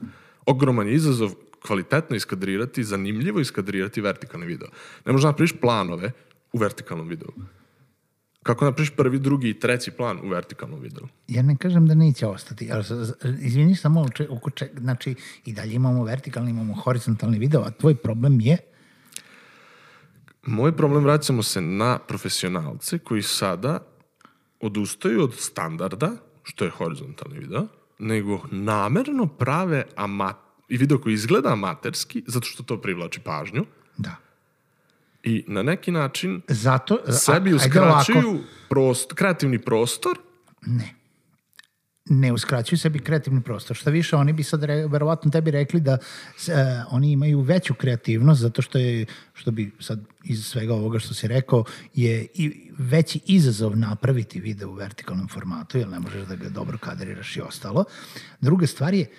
Ogroman 0.46 0.88
je 0.88 0.93
izazov 0.93 1.34
kvalitetno 1.62 2.15
iskadrirati, 2.15 2.84
zanimljivo 2.84 3.39
iskadrirati 3.39 4.01
vertikalni 4.01 4.46
video. 4.46 4.67
Ne 5.05 5.12
možeš 5.12 5.24
da 5.24 5.29
napraviš 5.29 5.53
planove 5.62 6.12
u 6.53 6.58
vertikalnom 6.58 7.08
videu. 7.08 7.31
Kako 8.43 8.65
napraviš 8.65 8.89
prvi, 8.95 9.19
drugi 9.19 9.50
i 9.50 9.60
treći 9.60 9.91
plan 9.91 10.19
u 10.24 10.29
vertikalnom 10.29 10.79
videu? 10.79 11.07
Ja 11.27 11.41
ne 11.41 11.57
kažem 11.57 11.88
da 11.88 11.93
neće 11.93 12.27
ostati, 12.27 12.69
ali 12.71 12.83
izvini 13.39 13.75
samo, 13.75 14.10
če, 14.10 14.27
oko 14.29 14.50
če, 14.50 14.69
znači 14.77 15.15
i 15.45 15.53
dalje 15.53 15.74
imamo 15.74 16.03
vertikalni, 16.03 16.51
imamo 16.51 16.74
horizontalni 16.74 17.39
video, 17.39 17.62
a 17.62 17.71
tvoj 17.71 17.95
problem 17.95 18.41
je 18.41 18.57
Moj 20.45 20.77
problem 20.77 21.03
vraćamo 21.03 21.43
se 21.43 21.62
na 21.62 22.00
profesionalce 22.00 23.00
koji 23.00 23.21
sada 23.21 23.79
odustaju 24.60 25.24
od 25.24 25.33
standarda 25.33 26.12
što 26.43 26.65
je 26.65 26.71
horizontalni 26.71 27.39
video, 27.39 27.67
nego 28.00 28.41
namerno 28.51 29.27
prave 29.27 29.83
ama 29.95 30.33
i 30.69 30.77
video 30.77 30.98
koji 30.98 31.13
izgleda 31.13 31.50
amaterski, 31.50 32.24
zato 32.27 32.45
što 32.45 32.63
to 32.63 32.81
privlači 32.81 33.19
pažnju, 33.19 33.65
Da. 33.98 34.15
I 35.23 35.45
na 35.47 35.63
neki 35.63 35.91
način 35.91 36.41
Zato, 36.47 36.99
a- 37.07 37.11
sebi 37.11 37.53
uskraćuju 37.53 38.39
prost, 38.69 39.13
kreativni 39.13 39.59
prostor 39.59 40.17
Ne. 40.65 40.95
Ne 42.05 42.33
uskraćuju 42.33 42.79
sebi 42.79 42.99
kreativni 42.99 43.41
prostor. 43.41 43.75
Šta 43.77 43.89
više, 43.89 44.15
oni 44.15 44.33
bi 44.33 44.43
sad 44.43 44.63
re, 44.63 44.87
verovatno 44.87 45.31
tebi 45.31 45.51
rekli 45.51 45.79
da 45.79 45.91
e, 45.91 45.99
oni 46.89 47.11
imaju 47.11 47.41
veću 47.41 47.73
kreativnost 47.73 48.41
zato 48.41 48.61
što 48.61 48.77
je, 48.77 49.05
što 49.33 49.51
bi 49.51 49.71
sad 49.79 49.99
iz 50.23 50.45
svega 50.45 50.73
ovoga 50.73 50.99
što 50.99 51.13
si 51.13 51.27
rekao, 51.27 51.63
je 51.93 52.27
i 52.33 52.71
veći 52.77 53.19
izazov 53.25 53.77
napraviti 53.77 54.39
video 54.39 54.69
u 54.69 54.73
vertikalnom 54.73 55.27
formatu, 55.27 55.77
jer 55.77 55.87
ne 55.87 55.99
možeš 55.99 56.27
da 56.27 56.35
ga 56.35 56.49
dobro 56.49 56.77
kadriraš 56.77 57.37
i 57.37 57.41
ostalo. 57.41 57.85
Druga 58.41 58.67
stvar 58.67 58.93
je, 58.93 59.09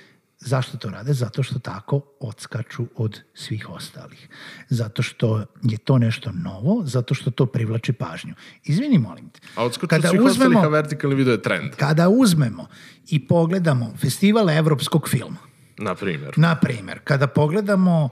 Zašto 0.44 0.76
to 0.78 0.90
rade? 0.90 1.12
Zato 1.12 1.42
što 1.42 1.58
tako 1.58 2.00
odskaču 2.20 2.86
od 2.96 3.20
svih 3.34 3.70
ostalih. 3.70 4.28
Zato 4.68 5.02
što 5.02 5.44
je 5.62 5.78
to 5.78 5.98
nešto 5.98 6.32
novo, 6.32 6.82
zato 6.86 7.14
što 7.14 7.30
to 7.30 7.46
privlači 7.46 7.92
pažnju. 7.92 8.34
Izvini, 8.64 8.98
molim 8.98 9.30
te. 9.30 9.40
a 9.56 9.64
odskoču 9.64 9.94
svih 10.08 10.20
ostalih, 10.20 10.58
a 10.58 10.68
vertikalni 10.68 11.16
video 11.16 11.32
je 11.32 11.42
trend, 11.42 11.70
Kada 11.76 12.08
uzmemo 12.08 12.66
i 13.08 13.26
pogledamo 13.26 13.94
festival 14.00 14.50
evropskog 14.50 15.08
filma, 15.08 15.38
na 15.78 15.94
primjer. 15.94 16.34
na 16.36 16.56
primer, 16.56 17.00
kada 17.04 17.26
pogledamo 17.26 18.08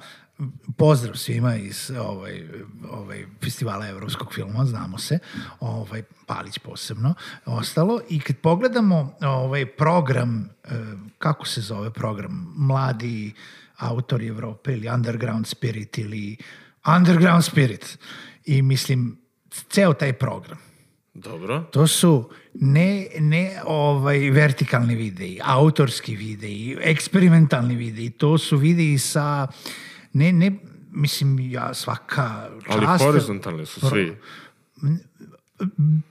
pozdrav 0.76 1.14
svima 1.16 1.56
iz 1.56 1.90
ovaj, 1.98 2.48
ovaj, 2.90 3.26
festivala 3.42 3.88
evropskog 3.88 4.34
filma, 4.34 4.64
znamo 4.64 4.98
se, 4.98 5.18
ovaj, 5.60 6.02
Palić 6.26 6.58
posebno, 6.58 7.14
ostalo, 7.46 8.00
i 8.08 8.20
kad 8.20 8.36
pogledamo 8.36 9.14
ovaj 9.20 9.66
program, 9.66 10.50
eh, 10.64 10.70
kako 11.18 11.46
se 11.46 11.60
zove 11.60 11.90
program, 11.90 12.54
Mladi 12.56 13.32
autori 13.76 14.26
Evrope 14.26 14.72
ili 14.72 14.88
Underground 14.88 15.46
Spirit 15.46 15.98
ili 15.98 16.36
Underground 16.96 17.44
Spirit, 17.44 17.98
i 18.44 18.62
mislim, 18.62 19.18
ceo 19.68 19.92
taj 19.92 20.12
program, 20.12 20.58
Dobro. 21.14 21.60
To 21.72 21.86
su 21.86 22.30
ne, 22.54 23.06
ne 23.18 23.60
ovaj 23.64 24.30
vertikalni 24.30 24.94
videi, 24.94 25.40
autorski 25.42 26.16
videi, 26.16 26.76
eksperimentalni 26.80 27.74
videi, 27.74 28.10
to 28.10 28.38
su 28.38 28.56
videi 28.56 28.98
sa 28.98 29.46
ne, 30.12 30.32
ne, 30.32 30.52
mislim, 30.90 31.38
ja 31.40 31.74
svaka 31.74 32.48
Ali 32.68 32.86
čast... 32.86 33.04
horizontalni 33.04 33.66
su 33.66 33.80
svi. 33.88 34.16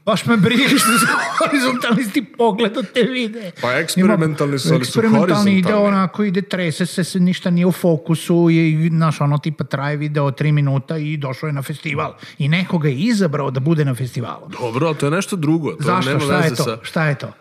Baš 0.06 0.26
me 0.26 0.38
briga 0.38 0.64
što 0.68 0.78
su 0.78 1.06
horizontalni 1.38 2.04
si 2.04 2.12
ti 2.12 2.26
pogledao 2.38 2.84
te 2.84 3.04
videe. 3.04 3.52
Pa 3.62 3.74
eksperimentalni 3.74 4.60
su, 4.60 4.74
ali 4.74 4.86
su 4.86 4.90
Eksperimentalni 4.90 5.52
ide 5.52 5.62
horizontalni. 5.64 5.88
onako, 5.88 6.24
ide, 6.24 6.42
trese 6.42 6.86
se, 6.86 7.04
se, 7.04 7.20
ništa 7.20 7.50
nije 7.50 7.66
u 7.66 7.72
fokusu 7.72 8.48
i, 8.52 8.90
znaš, 8.90 9.22
ono 9.22 9.38
tipa 9.38 9.64
traje 9.64 9.98
video 9.98 10.32
tri 10.32 10.52
minuta 10.52 10.98
i 10.98 11.18
došao 11.18 11.48
je 11.48 11.54
na 11.54 11.62
festival. 11.62 12.14
I 12.38 12.48
nekoga 12.48 12.90
je 12.90 12.96
izabrao 12.96 13.52
da 13.52 13.60
bude 13.60 13.86
na 13.86 13.96
festivalu. 13.96 14.48
Dobro, 14.60 14.88
ali 14.88 14.96
to 14.96 15.06
je 15.06 15.12
nešto 15.12 15.36
drugo. 15.36 15.72
To 15.72 15.84
Zašto? 15.84 16.12
nema 16.12 16.22
Šta 16.26 16.40
je 16.40 16.50
to? 16.56 16.64
sa... 16.64 16.78
Šta 16.82 17.06
je 17.06 17.18
to? 17.18 17.32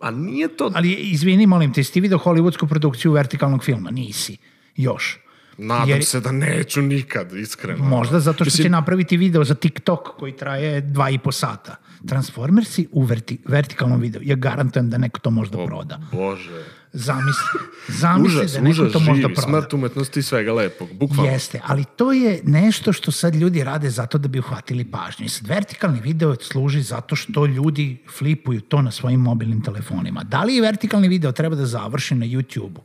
A 0.00 0.10
nije 0.10 0.48
to... 0.56 0.70
Ali 0.74 0.92
izvini, 0.92 1.46
molim 1.46 1.72
te, 1.72 1.80
jesi 1.80 1.92
ti 1.92 2.00
vidio 2.00 2.18
hollywoodsku 2.18 2.68
produkciju 2.68 3.12
vertikalnog 3.12 3.64
filma? 3.64 3.90
Nisi. 3.90 4.36
Još. 4.76 5.18
Nadam 5.58 5.88
jer- 5.88 6.04
se 6.04 6.20
da 6.20 6.32
neću 6.32 6.82
nikad, 6.82 7.32
iskreno. 7.32 7.84
Možda 7.84 8.20
zato 8.20 8.36
što 8.36 8.44
Mislim, 8.44 8.64
će 8.64 8.70
napraviti 8.70 9.16
video 9.16 9.44
za 9.44 9.54
TikTok 9.54 10.00
koji 10.18 10.36
traje 10.36 10.80
dva 10.80 11.10
i 11.10 11.18
po 11.18 11.32
sata. 11.32 11.76
Transformersi 12.08 12.88
u 12.92 13.02
verti, 13.02 13.38
vertikalnom 13.48 14.00
videu. 14.00 14.22
Ja 14.24 14.36
garantujem 14.36 14.90
da 14.90 14.98
neko 14.98 15.20
to 15.20 15.30
možda 15.30 15.66
proda. 15.66 16.00
Bože. 16.12 16.64
Zamisli, 16.92 17.60
zamisli 17.88 18.38
Užas, 18.38 18.52
da 18.52 18.60
neko 18.60 18.70
užas, 18.70 18.92
to 18.92 18.98
možda 18.98 19.14
živi, 19.14 19.34
proda. 19.34 19.48
smrt 19.48 19.72
umetnosti 19.72 20.20
i 20.20 20.22
svega 20.22 20.52
lepog. 20.52 20.88
Bukvalno. 20.92 21.32
Jeste, 21.32 21.60
ali 21.66 21.84
to 21.96 22.12
je 22.12 22.40
nešto 22.44 22.92
što 22.92 23.12
sad 23.12 23.34
ljudi 23.34 23.64
rade 23.64 23.90
zato 23.90 24.18
da 24.18 24.28
bi 24.28 24.38
uhvatili 24.38 24.84
pažnju. 24.84 25.26
I 25.26 25.28
sad 25.28 25.46
vertikalni 25.46 26.00
video 26.00 26.36
služi 26.40 26.82
zato 26.82 27.16
što 27.16 27.46
ljudi 27.46 28.02
flipuju 28.18 28.60
to 28.60 28.82
na 28.82 28.90
svojim 28.90 29.20
mobilnim 29.20 29.62
telefonima. 29.62 30.22
Da 30.22 30.42
li 30.44 30.60
vertikalni 30.60 31.08
video 31.08 31.32
treba 31.32 31.56
da 31.56 31.66
završi 31.66 32.14
na 32.14 32.26
YouTube-u? 32.26 32.80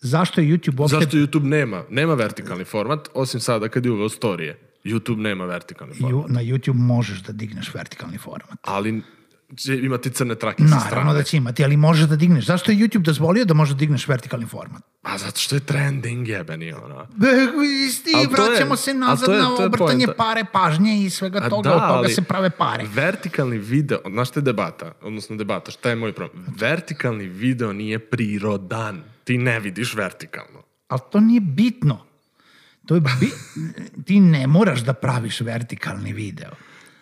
Zašto 0.00 0.40
je 0.40 0.46
YouTube 0.48 0.80
uopšte... 0.80 0.96
Zašto 0.96 1.16
YouTube 1.16 1.44
nema? 1.44 1.84
Nema 1.90 2.14
vertikalni 2.14 2.64
format, 2.64 3.08
osim 3.14 3.40
sada 3.40 3.68
kad 3.68 3.84
je 3.84 3.92
uveo 3.92 4.08
storije. 4.08 4.58
YouTube 4.84 5.16
nema 5.18 5.44
vertikalni 5.44 5.94
format. 5.94 6.30
Na 6.30 6.40
YouTube 6.42 6.76
možeš 6.76 7.18
da 7.18 7.32
digneš 7.32 7.74
vertikalni 7.74 8.18
format. 8.18 8.58
Ali 8.62 9.02
će 9.56 9.76
imati 9.76 10.10
crne 10.10 10.34
trake 10.34 10.56
sa 10.58 10.68
Naravno 10.68 10.86
strane. 10.90 11.14
da 11.14 11.22
će 11.22 11.36
imati, 11.36 11.64
ali 11.64 11.76
možeš 11.76 12.06
da 12.06 12.16
digneš. 12.16 12.46
Zašto 12.46 12.72
je 12.72 12.78
YouTube 12.78 13.02
dozvolio 13.02 13.44
da 13.44 13.54
možeš 13.54 13.74
da 13.74 13.78
digneš 13.78 14.08
vertikalni 14.08 14.46
format? 14.46 14.82
A 15.02 15.18
zato 15.18 15.40
što 15.40 15.56
je 15.56 15.60
trending 15.60 16.28
jebeni, 16.28 16.72
ono. 16.74 17.06
Isti, 17.86 18.12
to 18.12 18.18
je- 18.20 18.28
vraćamo 18.48 18.76
se 18.76 18.94
nazad 18.94 19.26
to 19.26 19.32
je- 19.32 19.38
na 19.38 19.46
to 19.46 19.60
je 19.60 19.66
obrtanje 19.66 20.06
poenta. 20.06 20.12
pare, 20.14 20.44
pažnje 20.44 20.96
i 20.96 21.10
svega 21.10 21.38
A 21.38 21.48
toga, 21.48 21.62
da, 21.62 21.74
od 21.74 21.80
toga 21.80 21.92
ali 21.92 22.08
se 22.10 22.22
prave 22.22 22.50
pare. 22.50 22.84
Vertikalni 22.86 23.58
video, 23.58 23.98
znaš 24.06 24.28
šta 24.28 24.40
je 24.40 24.44
debata, 24.44 24.92
odnosno 25.02 25.36
debata, 25.36 25.70
šta 25.70 25.88
je 25.88 25.96
moj 25.96 26.12
problem? 26.12 26.46
Vertikalni 26.50 27.24
video 27.24 27.72
nije 27.72 27.98
prirodan. 28.00 29.02
Ti 29.30 29.38
ne 29.38 29.60
vidiš 29.60 29.94
vertikalno. 29.94 30.62
Ali 30.88 31.00
to 31.12 31.20
nije 31.20 31.40
bitno. 31.40 32.06
To 32.86 32.94
je 32.94 33.00
bi... 33.00 33.30
Ti 34.06 34.20
ne 34.20 34.46
moraš 34.46 34.80
da 34.80 34.92
praviš 34.92 35.40
vertikalni 35.40 36.12
video. 36.12 36.50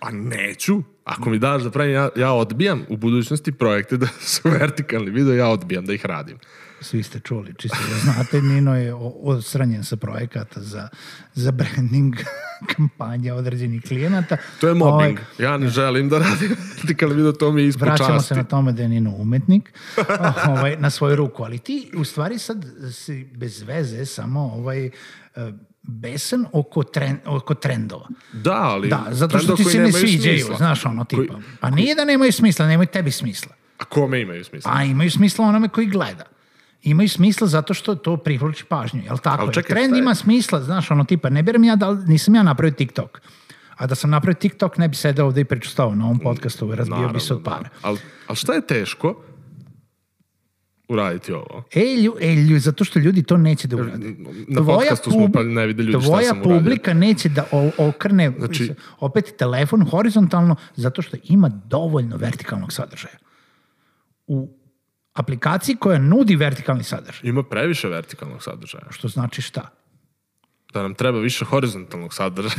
A 0.01 0.11
neću. 0.11 0.83
Ako 1.05 1.31
mi 1.31 1.39
daš 1.39 1.63
da 1.63 1.71
pravim, 1.71 1.93
ja, 1.93 2.09
ja 2.17 2.33
odbijam 2.33 2.85
u 2.89 2.97
budućnosti 2.97 3.53
projekte 3.53 3.97
da 3.97 4.07
su 4.21 4.49
vertikalni 4.49 5.11
video, 5.11 5.35
ja 5.35 5.49
odbijam 5.49 5.87
da 5.87 5.93
ih 5.93 6.07
radim. 6.07 6.39
Svi 6.81 7.03
ste 7.03 7.21
čuli, 7.21 7.55
čisto 7.55 7.77
da 7.91 8.13
znate, 8.13 8.43
Nino 8.43 8.77
je 8.77 8.95
odstranjen 9.23 9.85
sa 9.85 9.97
projekata 9.97 10.61
za, 10.61 10.89
za 11.35 11.51
branding 11.53 12.15
kampanja 12.73 13.35
određenih 13.35 13.83
klijenata. 13.83 14.37
To 14.61 14.69
je 14.69 14.75
mobbing. 14.75 15.19
Ovaj, 15.19 15.51
Ja 15.51 15.59
ne 15.59 15.69
želim 15.69 16.09
da 16.09 16.19
radim 16.19 16.57
vertikalni 16.77 17.15
video, 17.17 17.33
to 17.33 17.53
mi 17.53 17.63
je 17.63 17.69
ispod 17.69 17.89
Vraćamo 17.89 18.09
časti. 18.11 18.29
se 18.29 18.35
na 18.35 18.45
tome 18.45 18.73
da 18.73 18.83
je 18.83 18.89
Nino 18.89 19.11
umetnik 19.13 19.73
ovaj, 20.49 20.77
na 20.77 20.91
svoju 20.91 21.17
ruku, 21.17 21.45
ali 21.45 21.59
ti 21.59 21.91
u 21.95 22.05
stvari 22.05 22.39
sad 22.39 22.65
si 22.93 23.25
bez 23.27 23.63
veze 23.63 24.07
samo 24.07 24.41
ovaj, 24.43 24.87
eh, 24.87 24.91
besan 25.83 26.47
oko, 26.53 26.83
tren, 26.83 27.19
oko 27.27 27.55
trendova. 27.55 28.09
Da, 28.33 28.53
ali... 28.55 28.89
Da, 28.89 29.07
zato 29.11 29.39
što 29.39 29.57
ti 29.57 29.65
se 29.65 29.79
ne 29.79 29.93
sviđaju, 29.93 30.39
smisla. 30.39 30.57
znaš 30.57 30.85
ono 30.85 31.05
tipa. 31.05 31.23
Koji- 31.25 31.43
Pa 31.61 31.71
nije 31.71 31.95
da 31.95 32.05
nemaju 32.05 32.33
smisla, 32.33 32.67
nemaju 32.67 32.87
tebi 32.87 33.11
smisla. 33.11 33.53
A 33.79 33.85
kome 33.85 34.21
imaju 34.21 34.45
smisla? 34.45 34.71
A 34.75 34.85
imaju 34.85 35.11
smisla 35.11 35.47
onome 35.47 35.69
koji 35.69 35.87
gleda. 35.87 36.25
Imaju 36.83 37.09
smisla 37.09 37.47
zato 37.47 37.75
što 37.75 37.95
to 37.95 38.17
privlači 38.17 38.65
pažnju, 38.65 39.03
jel 39.05 39.19
tako? 39.19 39.43
Ali 39.43 39.55
čekaj, 39.55 39.77
Trend 39.77 39.97
ima 39.97 40.15
smisla, 40.15 40.63
znaš, 40.63 40.91
ono 40.91 41.05
tipa, 41.05 41.29
ne 41.31 41.43
biram 41.43 41.65
ja 41.65 41.77
da 41.77 41.95
nisam 41.95 42.35
ja 42.35 42.43
napravio 42.43 42.73
TikTok. 42.73 43.21
A 43.77 43.87
da 43.87 43.95
sam 43.95 44.11
napravio 44.11 44.35
TikTok, 44.35 44.79
ne 44.79 44.89
bi 44.89 44.97
sedeo 44.97 45.27
ovde 45.27 45.41
i 45.41 45.45
pričustao 45.45 45.95
na 45.95 46.05
ovom 46.05 46.19
podcastu, 46.19 46.75
razbio 46.75 47.09
bi 47.09 47.21
se 47.21 47.35
od 47.35 47.43
para. 47.45 47.69
Ali, 47.83 47.99
ali 48.27 48.37
šta 48.37 48.53
je 48.53 48.67
teško 48.67 49.23
uraditi 50.89 51.33
ovo? 51.33 51.65
E, 51.75 51.97
lju, 51.97 52.15
e, 52.21 52.35
lju, 52.35 52.59
zato 52.61 52.85
što 52.85 52.99
ljudi 52.99 53.23
to 53.23 53.37
neće 53.37 53.69
da 53.69 53.77
urade. 53.77 54.15
Na 54.49 54.65
podcastu 54.65 55.11
smo 55.11 55.29
pa 55.33 55.43
ne 55.43 55.67
vide 55.67 55.83
ljudi 55.83 55.99
šta 55.99 56.11
tvoja 56.11 56.25
sam 56.25 56.39
uradio. 56.39 56.59
publika 56.59 56.95
neće 56.95 57.29
da 57.29 57.45
o- 57.53 57.71
okrne 57.79 58.33
Znači- 58.39 58.73
opet 59.01 59.35
telefon 59.39 59.87
horizontalno 59.87 60.57
zato 60.77 61.03
što 61.03 61.17
ima 61.25 61.49
dovoljno 61.49 62.17
vertikalnog 62.17 62.73
sadržaja. 62.73 63.17
U 64.27 64.58
aplikaciji 65.19 65.77
koja 65.77 65.99
nudi 65.99 66.37
vertikalni 66.37 66.85
sadržaj, 66.85 67.21
Ima 67.25 67.43
previše 67.43 67.89
vertikalnog 67.89 68.43
sadržaja. 68.43 68.85
što 68.91 69.09
znači 69.09 69.43
šta? 69.43 69.71
Da 70.73 70.83
nam 70.83 70.95
treba 70.95 71.19
više 71.19 71.45
horizontalnog 71.45 72.15
sadržaja. 72.15 72.55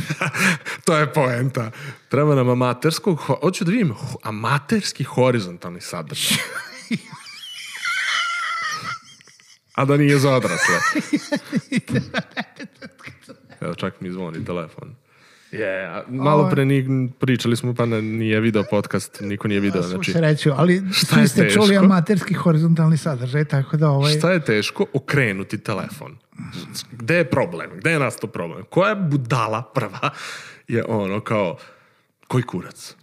to 0.84 0.96
je 0.96 1.12
poenta. 1.12 1.70
Treba 2.08 2.34
nam 2.34 2.48
amaterskog... 2.48 3.18
ho- 3.18 3.38
Hoću 3.42 3.64
da 3.64 3.70
vidim 3.70 3.94
amaterski 4.22 5.04
horizontalni 5.04 5.80
sadržaj. 5.80 6.38
A 9.74 9.84
da 9.84 9.96
nije 9.96 10.18
za 10.18 10.30
odrasle. 10.30 10.74
Evo, 13.60 13.74
čak 13.74 14.00
mi 14.00 14.10
zvoni 14.10 14.44
telefon. 14.44 14.94
Je, 15.52 15.86
a 15.86 16.02
malo 16.08 16.48
pre 16.50 16.64
ni, 16.64 17.08
pričali 17.18 17.56
smo, 17.56 17.74
pa 17.74 17.86
ne, 17.86 18.02
nije 18.02 18.40
video 18.40 18.64
podcast, 18.70 19.20
niko 19.20 19.48
nije 19.48 19.60
video. 19.60 19.82
Znači, 19.82 20.12
sreću, 20.12 20.50
ali 20.56 20.82
šta 20.92 21.20
je 21.20 21.28
ste 21.28 21.42
teško? 21.42 21.62
čuli 21.62 21.76
amaterski 21.76 22.34
horizontalni 22.34 22.96
sadržaj, 22.96 23.44
tako 23.44 23.76
da 23.76 23.88
ovaj... 23.88 24.12
šta 24.12 24.32
je 24.32 24.44
teško 24.44 24.86
okrenuti 24.92 25.58
telefon? 25.58 26.16
Gde 26.92 27.16
je 27.16 27.30
problem? 27.30 27.70
Gde 27.76 27.90
je 27.90 27.98
nastao 27.98 28.30
problem? 28.30 28.64
Koja 28.70 28.94
budala 28.94 29.62
prva 29.74 30.10
je 30.68 30.84
ono 30.88 31.20
kao, 31.20 31.56
koji 32.28 32.42
kurac? 32.42 32.96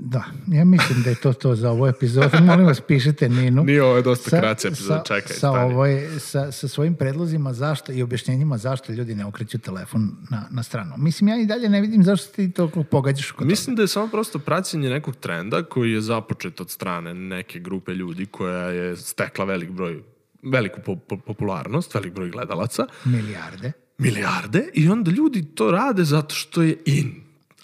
Da, 0.00 0.24
ja 0.46 0.64
mislim 0.64 1.02
da 1.02 1.10
je 1.10 1.16
to 1.16 1.32
to 1.32 1.54
za 1.54 1.70
ovu 1.70 1.86
epizodu. 1.86 2.40
Molim 2.42 2.66
vas, 2.66 2.80
pišite 2.80 3.28
Ninu. 3.28 3.64
Nije 3.64 3.82
ovo 3.82 3.96
je 3.96 4.02
dosta 4.02 4.40
kraća 4.40 4.68
epizoda, 4.68 4.98
sa, 4.98 5.14
čekaj, 5.14 5.36
sa, 5.36 5.50
ovoj, 5.50 6.08
sa, 6.18 6.52
sa 6.52 6.68
svojim 6.68 6.94
predlozima 6.94 7.52
zašto 7.52 7.92
i 7.92 8.02
objašnjenjima 8.02 8.58
zašto 8.58 8.92
ljudi 8.92 9.14
ne 9.14 9.24
okreću 9.24 9.58
telefon 9.58 10.16
na, 10.30 10.44
na 10.50 10.62
stranu. 10.62 10.94
Mislim, 10.96 11.28
ja 11.28 11.40
i 11.40 11.46
dalje 11.46 11.68
ne 11.68 11.80
vidim 11.80 12.02
zašto 12.04 12.32
ti 12.32 12.50
to 12.50 12.70
pogađaš 12.90 13.30
kod 13.30 13.38
toga. 13.38 13.48
Mislim 13.48 13.76
da 13.76 13.82
je 13.82 13.88
samo 13.88 14.08
prosto 14.08 14.38
praćenje 14.38 14.90
nekog 14.90 15.16
trenda 15.16 15.62
koji 15.62 15.92
je 15.92 16.00
započet 16.00 16.60
od 16.60 16.70
strane 16.70 17.14
neke 17.14 17.58
grupe 17.58 17.92
ljudi 17.92 18.26
koja 18.26 18.68
je 18.68 18.96
stekla 18.96 19.44
velik 19.44 19.70
broj 19.70 20.02
veliku 20.42 20.80
po, 20.86 20.96
po, 20.96 21.16
popularnost, 21.16 21.94
velik 21.94 22.12
broj 22.12 22.30
gledalaca, 22.30 22.86
Milijarde. 23.04 23.72
milijarde 23.98 24.68
i 24.74 24.88
onda 24.88 25.10
ljudi 25.10 25.44
to 25.54 25.70
rade 25.70 26.04
zato 26.04 26.34
što 26.34 26.62
je 26.62 26.76
in, 26.84 27.14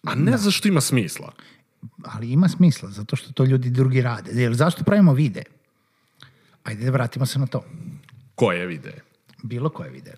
a 0.03 0.15
ne 0.15 0.37
zato 0.37 0.51
što 0.51 0.69
ima 0.69 0.81
smisla. 0.81 1.33
Ali 2.05 2.33
ima 2.33 2.49
smisla, 2.49 2.91
zato 2.91 3.17
što 3.17 3.33
to 3.33 3.45
ljudi 3.45 3.71
drugi 3.71 4.03
rade. 4.03 4.31
Jer 4.43 4.55
zašto 4.55 4.85
pravimo 4.85 5.13
vide? 5.13 5.43
Ajde 6.65 6.85
da 6.85 6.91
vratimo 6.91 7.27
se 7.27 7.39
na 7.39 7.47
to. 7.47 7.65
Koje 8.35 8.67
vide? 8.67 8.93
Bilo 9.43 9.69
koje 9.69 9.91
vide. 9.91 10.15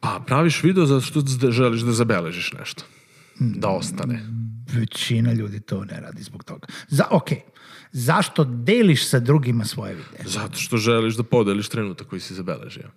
A 0.00 0.20
praviš 0.20 0.62
video 0.62 0.86
zato 0.86 1.00
što 1.00 1.20
želiš 1.50 1.80
da 1.80 1.92
zabeležiš 1.92 2.52
nešto. 2.52 2.84
Da 3.38 3.68
ostane. 3.68 4.26
Većina 4.72 5.32
ljudi 5.32 5.60
to 5.60 5.84
ne 5.84 6.00
radi 6.00 6.22
zbog 6.22 6.44
toga. 6.44 6.66
Za, 6.88 7.04
ok, 7.10 7.28
zašto 7.92 8.44
deliš 8.44 9.08
sa 9.08 9.18
drugima 9.18 9.64
svoje 9.64 9.94
videe? 9.94 10.28
Zato 10.28 10.58
što 10.58 10.76
želiš 10.76 11.14
da 11.14 11.22
podeliš 11.22 11.68
trenutak 11.68 12.06
koji 12.06 12.20
si 12.20 12.34
zabeležio. 12.34 12.90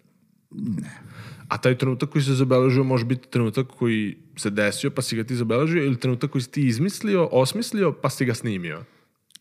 Ne. 0.52 1.02
A 1.48 1.58
taj 1.58 1.78
trenutak 1.78 2.10
koji 2.10 2.24
si 2.24 2.36
zabeležio 2.36 2.84
može 2.84 3.06
biti 3.06 3.30
trenutak 3.30 3.68
koji 3.68 4.18
se 4.38 4.50
desio 4.50 4.92
pa 4.92 5.02
si 5.02 5.16
ga 5.16 5.24
ti 5.24 5.36
zabeležio 5.36 5.84
ili 5.84 6.00
trenutak 6.00 6.32
koji 6.32 6.42
si 6.42 6.52
ti 6.52 6.68
izmislio, 6.68 7.30
osmislio 7.32 7.94
pa 8.02 8.10
si 8.10 8.26
ga 8.26 8.34
snimio. 8.34 8.84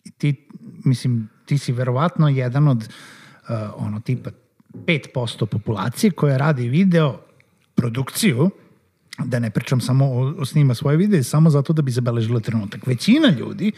I 0.04 0.10
ti, 0.10 0.48
mislim, 0.84 1.28
ti 1.46 1.58
si 1.58 1.72
verovatno 1.72 2.28
jedan 2.28 2.68
od 2.68 2.78
uh, 2.78 3.56
ono 3.76 4.00
tipa 4.00 4.30
5% 4.74 5.46
populacije 5.46 6.10
koja 6.10 6.36
radi 6.36 6.68
video 6.68 7.20
produkciju, 7.74 8.50
da 9.24 9.38
ne 9.38 9.50
pričam 9.50 9.80
samo 9.80 10.04
o, 10.04 10.34
o 10.38 10.44
snima 10.44 10.74
svoje 10.74 10.96
videe, 10.96 11.22
samo 11.22 11.50
zato 11.50 11.72
da 11.72 11.82
bi 11.82 11.90
zabeležila 11.90 12.40
trenutak. 12.40 12.86
Većina 12.86 13.28
ljudi 13.28 13.72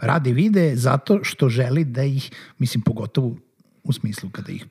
radi 0.00 0.32
videe 0.32 0.76
zato 0.76 1.24
što 1.24 1.48
želi 1.48 1.84
da 1.84 2.02
ih, 2.02 2.30
mislim, 2.58 2.82
pogotovo 2.82 3.36
u 3.84 3.92
smislu 3.92 4.30
kada 4.30 4.52
ih 4.52 4.66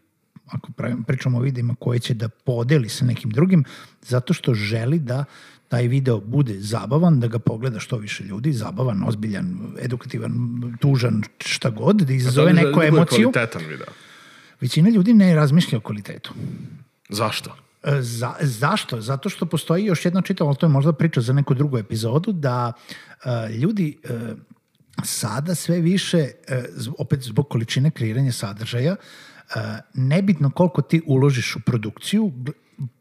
ako 0.51 0.71
pravim, 0.71 1.03
pričamo 1.03 1.37
o 1.37 1.41
videima 1.41 1.75
koje 1.79 1.99
će 1.99 2.13
da 2.13 2.29
podeli 2.29 2.89
sa 2.89 3.05
nekim 3.05 3.31
drugim, 3.31 3.63
zato 4.01 4.33
što 4.33 4.53
želi 4.53 4.99
da 4.99 5.25
taj 5.67 5.87
video 5.87 6.19
bude 6.19 6.59
zabavan, 6.59 7.19
da 7.19 7.27
ga 7.27 7.39
pogleda 7.39 7.79
što 7.79 7.97
više 7.97 8.23
ljudi, 8.23 8.53
zabavan, 8.53 9.03
ozbiljan, 9.07 9.59
edukativan, 9.81 10.33
tužan, 10.81 11.23
šta 11.39 11.69
god, 11.69 11.95
da 11.95 12.13
izazove 12.13 12.53
neku 12.53 12.79
da 12.79 12.85
emociju. 12.85 13.31
Kvalitetan 13.31 13.61
video. 13.69 13.87
Većina 14.61 14.89
ljudi 14.89 15.13
ne 15.13 15.35
razmišlja 15.35 15.77
o 15.77 15.81
kvalitetu. 15.81 16.33
Zašto? 17.09 17.55
E, 17.83 18.01
Za, 18.01 18.33
zašto? 18.41 19.01
Zato 19.01 19.29
što 19.29 19.45
postoji 19.45 19.85
još 19.85 20.05
jedna 20.05 20.21
čitava, 20.21 20.49
ali 20.49 20.57
to 20.57 20.65
je 20.65 20.69
možda 20.69 20.93
priča 20.93 21.21
za 21.21 21.33
neku 21.33 21.53
drugu 21.53 21.77
epizodu, 21.77 22.31
da 22.31 22.73
uh, 22.73 23.55
ljudi 23.55 23.97
uh, 24.03 24.37
sada 25.03 25.55
sve 25.55 25.79
više, 25.79 26.31
uh, 26.87 26.93
opet 26.97 27.21
zbog 27.21 27.49
količine 27.49 27.91
kreiranja 27.91 28.31
sadržaja, 28.31 28.91
uh, 28.91 29.31
nebitno 29.93 30.51
koliko 30.51 30.81
ti 30.81 31.01
uložiš 31.05 31.55
u 31.55 31.59
produkciju, 31.59 32.31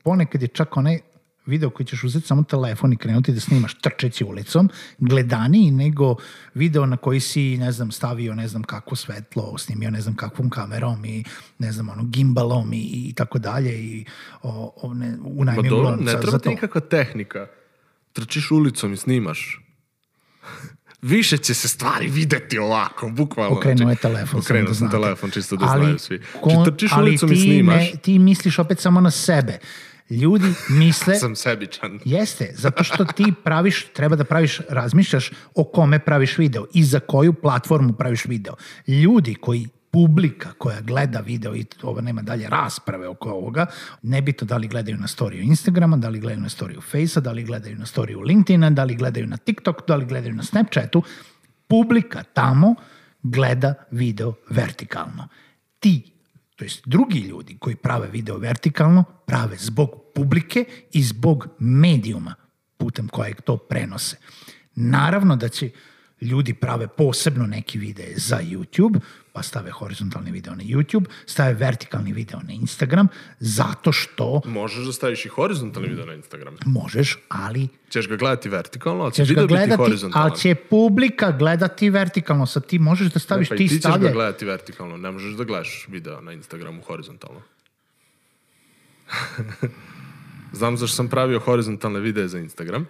ponekad 0.02 0.42
je 0.42 0.48
čak 0.48 0.76
onaj 0.76 1.00
video 1.46 1.70
koji 1.70 1.86
ćeš 1.86 2.04
uzeti 2.04 2.26
samo 2.26 2.42
telefon 2.42 2.92
i 2.92 2.96
krenuti 2.96 3.32
da 3.32 3.40
snimaš 3.40 3.74
trčeći 3.74 4.24
ulicom, 4.24 4.68
gledaniji 4.98 5.70
nego 5.70 6.16
video 6.54 6.86
na 6.86 6.96
koji 6.96 7.20
si, 7.20 7.56
ne 7.58 7.72
znam, 7.72 7.90
stavio 7.90 8.34
ne 8.34 8.48
znam 8.48 8.62
kakvo 8.62 8.96
svetlo, 8.96 9.58
snimio 9.58 9.90
ne 9.90 10.00
znam 10.00 10.16
kakvom 10.16 10.50
kamerom 10.50 11.04
i 11.04 11.24
ne 11.58 11.72
znam, 11.72 11.88
ono, 11.88 12.04
gimbalom 12.04 12.72
i, 12.72 13.08
i 13.08 13.12
tako 13.14 13.38
dalje 13.38 13.84
i 13.84 14.04
o, 14.42 14.72
o, 14.82 14.94
ne, 14.94 15.18
unajmio 15.24 15.70
dobro, 15.70 15.88
glumca 15.88 16.04
ne 16.04 16.12
za 16.12 16.20
treba 16.20 16.38
ti 16.38 16.44
to. 16.44 16.50
nikakva 16.50 16.80
tehnika. 16.80 17.46
Trčiš 18.12 18.50
ulicom 18.50 18.92
i 18.92 18.96
snimaš. 18.96 19.60
Više 21.02 21.38
će 21.38 21.54
se 21.54 21.68
stvari 21.68 22.08
videti 22.08 22.58
ovako, 22.58 23.08
bukvalno. 23.08 23.56
Okrenuo 23.56 23.80
je 23.80 23.86
Znači, 23.86 24.02
telefon. 24.02 24.28
samo 24.28 24.40
Okrenuo 24.40 24.68
da 24.68 24.74
sam 24.74 24.90
telefon, 24.90 25.30
čisto 25.30 25.56
da 25.56 25.66
Ali 25.66 25.80
znaju 25.80 25.98
svi. 25.98 26.20
kon- 26.34 26.54
Znači, 26.54 26.70
trčiš 26.70 26.92
ali 26.92 27.02
ulicom 27.02 27.32
i 27.32 27.36
snimaš. 27.36 27.76
Ne, 27.76 27.92
ti 27.94 28.18
misliš 28.18 28.58
opet 28.58 28.78
samo 28.80 29.00
na 29.00 29.10
sebe. 29.10 29.58
Ljudi 30.10 30.44
misle... 30.68 31.14
Sam 31.18 31.36
sebičan. 31.36 32.00
Jeste, 32.04 32.52
zato 32.54 32.84
što 32.84 33.04
ti 33.06 33.32
praviš, 33.44 33.86
treba 33.86 34.16
da 34.16 34.24
praviš, 34.24 34.60
razmišljaš 34.68 35.30
o 35.54 35.64
kome 35.64 35.98
praviš 35.98 36.38
video 36.38 36.66
i 36.74 36.84
za 36.84 37.00
koju 37.00 37.32
platformu 37.32 37.92
praviš 37.92 38.24
video. 38.24 38.54
Ljudi 38.86 39.34
koji 39.34 39.68
publika 39.90 40.52
koja 40.58 40.80
gleda 40.80 41.20
video 41.20 41.56
i 41.56 41.64
ovo 41.82 42.00
nema 42.00 42.22
dalje 42.22 42.48
rasprave 42.48 43.08
oko 43.08 43.30
ovoga, 43.30 43.66
nebitno 44.02 44.46
da 44.46 44.56
li 44.56 44.68
gledaju 44.68 44.96
na 44.96 45.06
storiju 45.06 45.42
Instagrama, 45.42 45.96
da 45.96 46.08
li 46.08 46.20
gledaju 46.20 46.42
na 46.42 46.48
storiju 46.48 46.80
Facea, 46.80 47.20
da 47.22 47.32
li 47.32 47.44
gledaju 47.44 47.76
na 47.76 47.86
storiju 47.86 48.20
LinkedIna, 48.20 48.70
da 48.70 48.84
li 48.84 48.94
gledaju 48.94 49.26
na 49.26 49.36
TikTok, 49.36 49.88
da 49.88 49.96
li 49.96 50.06
gledaju 50.06 50.34
na 50.34 50.42
Snapchatu, 50.42 51.02
publika 51.68 52.22
tamo 52.22 52.74
gleda 53.22 53.74
video 53.90 54.34
vertikalno. 54.50 55.28
Ti 55.78 56.12
to 56.56 56.64
jest 56.64 56.82
drugi 56.86 57.18
ljudi 57.18 57.56
koji 57.58 57.76
prave 57.76 58.08
video 58.08 58.36
vertikalno, 58.36 59.04
prave 59.26 59.56
zbog 59.56 59.90
publike 60.14 60.64
i 60.92 61.02
zbog 61.02 61.48
medijuma 61.58 62.34
putem 62.76 63.08
kojeg 63.08 63.40
to 63.40 63.56
prenose. 63.56 64.16
Naravno 64.74 65.36
da 65.36 65.48
će 65.48 65.70
ljudi 66.20 66.54
prave 66.54 66.88
posebno 66.88 67.46
neki 67.46 67.78
videe 67.78 68.14
za 68.16 68.40
YouTube, 68.42 69.00
pa 69.32 69.42
stave 69.42 69.70
horizontalni 69.70 70.30
video 70.30 70.54
na 70.54 70.62
YouTube, 70.62 71.04
stave 71.26 71.54
vertikalni 71.54 72.12
video 72.12 72.40
na 72.46 72.52
Instagram, 72.52 73.08
zato 73.38 73.92
što 73.92 74.40
Možeš 74.44 74.86
da 74.86 74.92
staviš 74.92 75.26
i 75.26 75.28
horizontalni 75.28 75.88
video 75.88 76.06
na 76.06 76.14
Instagram. 76.14 76.56
možeš, 76.66 77.18
ali 77.28 77.68
Ćeš 77.90 78.08
ga 78.08 78.16
gledati 78.16 78.48
vertikalno, 78.48 79.02
ali 79.04 79.12
će 79.12 79.24
ćeš 79.24 79.28
ga 79.28 79.40
video 79.40 79.46
biti 79.46 79.56
gledati, 79.58 79.82
horizontalan. 79.82 80.30
ali 80.30 80.40
će 80.40 80.54
publika 80.54 81.32
gledati 81.32 81.90
vertikalno, 81.90 82.46
sad 82.46 82.66
ti 82.66 82.78
možeš 82.78 83.12
da 83.12 83.18
staviš 83.18 83.48
Pa 83.48 83.54
i 83.54 83.58
ti, 83.58 83.68
ti 83.68 83.74
ćeš 83.74 83.80
stavlje. 83.80 84.08
ga 84.08 84.14
gledati 84.14 84.44
vertikalno, 84.44 84.96
ne 84.96 85.10
možeš 85.10 85.34
da 85.34 85.44
gledaš 85.44 85.86
video 85.88 86.20
na 86.20 86.32
Instagramu 86.32 86.82
horizontalno. 86.82 87.40
Znam 90.52 90.76
zašto 90.76 90.96
sam 90.96 91.08
pravio 91.08 91.38
horizontalne 91.38 92.00
videe 92.00 92.28
za 92.28 92.38
Instagram. 92.38 92.86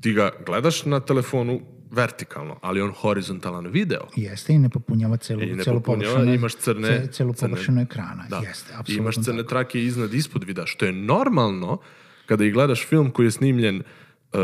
Ti 0.00 0.12
ga 0.12 0.30
gledaš 0.46 0.84
na 0.84 1.00
telefonu 1.00 1.60
vertikalno, 1.94 2.56
ali 2.62 2.80
on 2.80 2.92
horizontalan 2.92 3.66
video. 3.66 4.00
Jeste 4.16 4.52
i 4.52 4.58
ne 4.58 4.68
popunjava 4.68 5.16
celu, 5.16 5.42
I 5.42 5.46
ne 5.48 5.64
celu 5.64 5.80
popunjava, 5.80 6.14
površinu, 6.14 6.34
imaš 6.34 6.54
crne... 6.56 6.88
ce- 6.88 7.12
celu 7.12 7.32
površinu 7.32 7.80
ekrana. 7.80 8.24
Da. 8.30 8.36
Jeste, 8.38 8.72
I 8.72 8.74
apsolutno. 8.74 9.02
imaš 9.02 9.14
crne 9.16 9.36
tako. 9.38 9.48
trake 9.48 9.84
iznad 9.84 10.14
ispod 10.14 10.44
videa, 10.44 10.66
što 10.66 10.84
je 10.84 10.92
normalno 10.92 11.78
kada 12.26 12.44
i 12.44 12.50
gledaš 12.50 12.86
film 12.86 13.10
koji 13.10 13.26
je 13.26 13.30
snimljen 13.30 13.76
uh, 13.76 14.40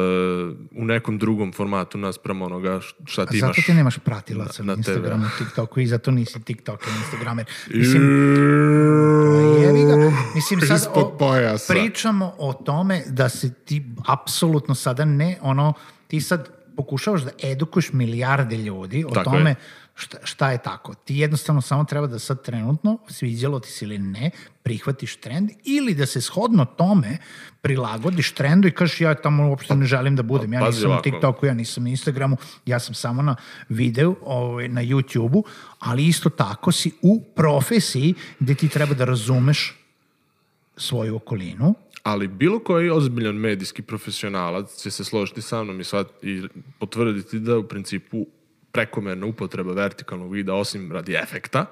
u 0.73 0.85
nekom 0.85 1.19
drugom 1.19 1.53
formatu 1.53 1.99
naspram 1.99 2.43
onoga 2.43 2.81
šta 3.05 3.27
ti 3.27 3.39
imaš. 3.39 3.49
Zato 3.49 3.63
ti 3.63 3.75
nemaš 3.75 3.99
pratilaca 3.99 4.63
na- 4.63 4.67
na. 4.67 4.77
Instagramu, 4.77 5.25
TikToku 5.39 5.81
i 5.81 5.87
zato 5.87 6.11
nisi 6.11 6.41
TikToker, 6.41 6.89
Instagramer. 6.99 7.47
Mislim, 7.71 8.03
jevi 9.57 9.85
ga. 9.85 10.13
Mislim, 10.35 10.61
sad 10.61 10.87
o, 10.95 11.19
pričamo 11.69 12.35
o 12.39 12.53
tome 12.55 13.03
da 13.07 13.29
se 13.29 13.55
ti 13.55 13.83
apsolutno 14.09 14.75
sada 14.75 15.05
ne, 15.05 15.39
ono, 15.43 15.73
ti 16.07 16.21
sad 16.21 16.60
pokušavaš 16.81 17.23
da 17.23 17.31
edukuješ 17.43 17.93
milijarde 17.93 18.57
ljudi 18.57 19.05
o 19.05 19.11
Tako 19.14 19.31
tome 19.31 19.51
je. 19.51 19.57
šta, 19.95 20.19
šta 20.25 20.51
je 20.51 20.59
tako. 20.59 20.95
Ti 20.95 21.16
jednostavno 21.16 21.61
samo 21.61 21.85
treba 21.85 22.07
da 22.07 22.19
sad 22.19 22.43
trenutno, 22.43 22.99
sviđalo 23.09 23.61
ti 23.61 23.71
se 23.71 23.85
ili 23.85 23.99
ne, 23.99 24.31
prihvatiš 24.62 25.16
trend 25.16 25.51
ili 25.64 25.95
da 25.95 26.07
se 26.07 26.21
shodno 26.21 26.64
tome 26.64 27.19
prilagodiš 27.62 28.33
trendu 28.33 28.69
i 28.69 28.73
kažeš 28.73 29.01
ja 29.01 29.14
tamo 29.14 29.49
uopšte 29.49 29.75
ne 29.75 29.87
želim 29.87 30.16
da 30.16 30.23
budem. 30.23 30.53
Ja 30.53 30.61
Pazi 30.61 30.79
nisam 30.79 30.90
na. 30.90 31.03
TikToku, 31.03 31.47
ja 31.47 31.55
nisam 31.55 31.85
na 31.85 31.90
Instagramu, 31.90 32.37
ja 32.66 32.79
sam 32.79 32.95
samo 32.95 33.23
na 33.23 33.37
videu, 33.69 34.16
ovaj, 34.23 34.69
na 34.69 34.83
YouTubeu, 34.83 35.43
ali 35.79 36.07
isto 36.07 36.31
tako 36.31 36.73
si 36.73 36.93
u 37.03 37.21
profesiji 37.37 38.14
gde 38.40 38.55
ti 38.55 38.69
treba 38.69 38.95
da 38.95 39.05
razumeš 39.05 39.77
svoju 40.77 41.16
okolinu, 41.16 41.75
Ali 42.03 42.29
bilo 42.29 42.59
koji 42.59 42.91
ozbiljan 42.91 43.35
medijski 43.35 43.83
profesionalac 43.83 44.77
će 44.77 44.91
se 44.91 45.05
složiti 45.05 45.43
sa 45.43 45.65
mnom 45.65 45.81
i, 45.81 45.85
svat, 45.85 46.07
i 46.23 46.43
potvrditi 46.79 47.39
da 47.39 47.59
u 47.59 47.69
principu 47.69 48.27
prekomerna 48.73 49.27
upotreba 49.27 49.73
vertikalnog 49.73 50.33
videa, 50.33 50.55
osim 50.55 50.93
radi 50.93 51.15
efekta, 51.15 51.67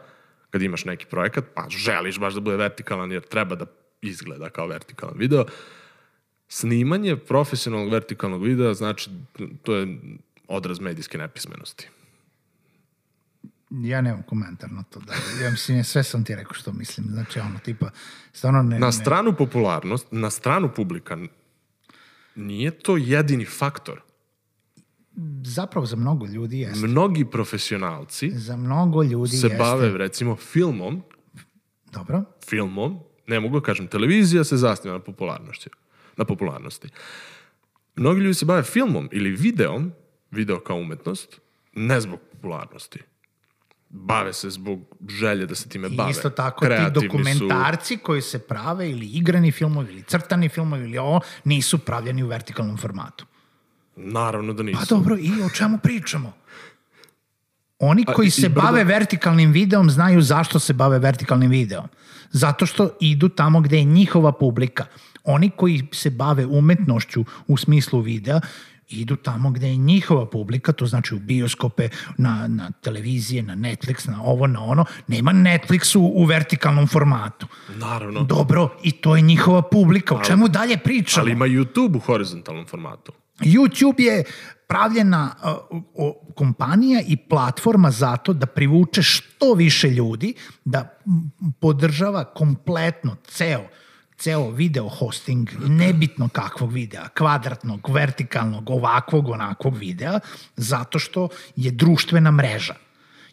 kad 0.51 0.63
imaš 0.63 0.85
neki 0.85 1.07
projekat, 1.07 1.45
pa 1.55 1.67
želiš 1.69 2.19
baš 2.19 2.35
da 2.35 2.41
bude 2.41 2.57
vertikalan 2.57 3.13
jer 3.13 3.23
treba 3.23 3.55
da 3.55 3.67
izgleda 4.03 4.51
kao 4.51 4.67
vertikalan 4.67 5.15
video, 5.19 5.45
snimanje 6.49 7.17
profesionalnog 7.17 7.93
vertikalnog 7.93 8.45
videa 8.45 8.75
znači 8.75 9.11
to 9.63 9.75
je 9.77 9.99
odraz 10.49 10.81
medijske 10.81 11.19
nepismenosti. 11.19 11.89
Ja 13.71 14.01
nemam 14.01 14.23
komentar 14.23 14.73
na 14.73 14.83
to. 14.83 15.01
Da, 15.01 15.13
ja 15.45 15.51
mislim, 15.51 15.85
sve 15.85 16.03
sam 16.03 16.25
ti 16.25 16.35
rekao 16.35 16.55
što 16.55 16.73
mislim. 16.73 17.07
Znači, 17.11 17.41
ono, 17.41 17.59
tipa, 17.59 17.91
stvarno 18.33 18.63
ne... 18.63 18.79
Na 18.79 18.87
ne 18.87 18.93
stranu 18.93 19.35
popularnost, 19.37 20.07
na 20.11 20.31
stranu 20.31 20.71
publika, 20.77 21.19
nije 22.35 22.71
to 22.71 22.97
jedini 22.97 23.45
faktor. 23.45 24.01
zapravo 25.45 25.87
za 25.87 25.97
mnogo 25.97 26.27
ljudi 26.27 26.59
jeste. 26.59 26.87
Mnogi 26.87 27.25
profesionalci 27.25 28.31
Za 28.31 28.57
mnogo 28.57 29.03
ljudi 29.03 29.37
se 29.37 29.47
jeste. 29.47 29.59
bave 29.59 29.99
recimo 29.99 30.37
filmom, 30.37 31.03
Dobro. 31.93 32.25
filmom, 32.49 32.99
ne 33.27 33.41
mogu 33.41 33.61
da 33.61 33.65
kažem, 33.67 33.87
televizija 33.87 34.45
se 34.45 34.57
zasniva 34.57 34.97
na 34.97 35.03
popularnosti. 35.03 35.71
Na 36.17 36.25
popularnosti. 36.25 36.89
Mnogi 37.97 38.21
ljudi 38.21 38.35
se 38.35 38.45
bave 38.45 38.63
filmom 38.63 39.09
ili 39.13 39.31
videom, 39.31 39.93
video 40.31 40.61
kao 40.61 40.77
umetnost, 40.77 41.41
ne 41.75 42.01
zbog 42.01 42.19
popularnosti. 42.33 43.01
Bave 43.91 44.33
se 44.33 44.51
zbog 44.51 44.81
želje 45.09 45.47
da 45.47 45.55
se 45.55 45.69
time 45.69 45.89
I 45.89 45.97
bave. 45.97 46.11
isto 46.11 46.31
tako 46.31 46.61
ti 46.61 46.67
Kreativni 46.67 47.09
dokumentarci 47.09 47.97
koji 47.97 48.23
se 48.23 48.39
prave 48.39 48.91
ili 48.91 49.07
igrani 49.07 49.53
filmovi 49.53 49.93
ili 49.93 50.03
crtani 50.03 50.49
filmovi 50.49 50.85
ili 50.85 50.99
ovo 50.99 51.21
nisu 51.45 51.79
pravljeni 51.79 52.23
u 52.23 52.27
vertikalnom 52.27 52.77
formatu. 52.77 53.27
Su, 53.95 54.01
naravno 54.01 54.53
da 54.53 54.63
nisu. 54.63 54.79
Pa 54.79 54.85
dobro, 54.95 55.17
i 55.17 55.43
o 55.43 55.51
čemu 55.51 55.79
pričamo? 55.79 56.33
Oni 57.79 58.05
koji 58.05 58.31
se 58.31 58.49
brdo- 58.49 58.63
bave 58.63 58.85
vertikalnim 58.85 59.53
videom 59.53 59.91
znaju 59.91 60.23
zašto 60.23 60.59
se 60.59 60.73
bave 60.73 60.99
vertikalnim 60.99 61.51
videom. 61.51 61.89
Zato 62.31 62.67
što 62.67 62.91
idu 63.01 63.29
tamo 63.29 63.61
gde 63.61 63.79
je 63.79 63.85
njihova 63.85 64.33
publika. 64.33 64.85
Oni 65.25 65.51
koji 65.51 65.89
se 65.93 66.11
bave 66.11 66.47
umetnošću 66.47 67.25
u 67.47 67.57
smislu 67.57 68.01
videa 68.01 68.41
idu 68.89 69.17
tamo 69.17 69.51
gde 69.51 69.69
je 69.69 69.77
njihova 69.77 70.27
publika, 70.27 70.73
to 70.73 70.87
znači 70.87 71.15
u 71.15 71.19
bioskope, 71.19 71.89
na, 72.17 72.49
na 72.49 72.71
televizije, 72.71 73.43
na 73.43 73.55
Netflix, 73.55 74.09
na 74.09 74.23
ovo, 74.23 74.47
na 74.47 74.65
ono. 74.65 74.85
Nema 75.07 75.33
Netflix 75.33 75.97
u, 75.99 76.03
u 76.15 76.25
vertikalnom 76.25 76.87
formatu. 76.87 77.47
Naravno. 77.77 78.23
Dobro, 78.23 78.77
i 78.83 78.93
to 78.93 79.17
je 79.17 79.23
njihova 79.23 79.63
publika. 79.63 80.15
O 80.15 80.25
čemu 80.25 80.49
dalje 80.49 80.79
pričamo? 80.79 81.25
Ali 81.25 81.33
ima 81.33 81.47
YouTube 81.47 81.97
u 81.97 82.01
horizontalnom 82.01 82.67
formatu. 82.67 83.13
YouTube 83.41 84.01
je 84.01 84.25
pravljena 84.69 85.35
uh, 85.71 85.83
o, 85.95 86.33
kompanija 86.35 87.01
i 87.07 87.17
platforma 87.17 87.91
zato 87.91 88.33
da 88.33 88.47
privuče 88.47 89.03
što 89.03 89.55
više 89.55 89.91
ljudi, 89.91 90.35
da 90.65 90.99
podržava 91.61 92.25
kompletno 92.25 93.17
ceo 93.25 93.69
ceo 94.19 94.51
video 94.51 94.89
hosting, 94.89 95.49
nebitno 95.61 96.29
kakvog 96.29 96.73
videa, 96.73 97.09
kvadratnog, 97.09 97.91
vertikalnog, 97.91 98.71
ovakvog, 98.71 99.29
onakvog 99.29 99.77
videa, 99.77 100.21
zato 100.57 100.99
što 100.99 101.29
je 101.57 101.71
društvena 101.71 102.31
mreža. 102.31 102.75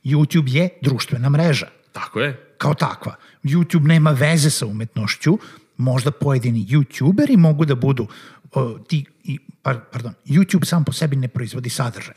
YouTube 0.03 0.49
je 0.49 0.69
društvena 0.81 1.29
mreža 1.29 1.67
Tako 1.91 2.19
je. 2.21 2.53
kao 2.57 2.73
takva. 2.73 3.15
YouTube 3.43 3.87
nema 3.87 4.11
veze 4.11 4.49
sa 4.49 4.65
umetnošću, 4.65 5.37
možda 5.77 6.11
pojedini 6.11 6.65
youtuberi 6.65 7.37
mogu 7.37 7.65
da 7.65 7.75
budu 7.75 8.07
o, 8.53 8.79
ti, 8.79 9.05
i, 9.23 9.39
par, 9.61 9.79
pardon, 9.91 10.13
YouTube 10.25 10.65
sam 10.65 10.85
po 10.85 10.91
sebi 10.93 11.15
ne 11.15 11.27
proizvodi 11.27 11.69
sadržaj. 11.69 12.15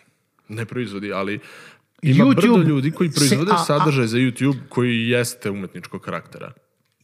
Ne 0.49 0.65
proizvodi, 0.65 1.13
ali 1.13 1.41
ima 2.03 2.25
YouTube 2.25 2.35
brdo 2.37 2.69
ljudi 2.69 2.91
koji 2.91 3.11
se- 3.11 3.17
proizvode 3.17 3.53
a- 3.53 3.55
a- 3.55 3.65
sadržaj 3.65 4.07
za 4.07 4.19
YouTube 4.19 4.59
koji 4.69 5.09
jeste 5.09 5.51
umetničkog 5.51 6.01
karaktera. 6.01 6.53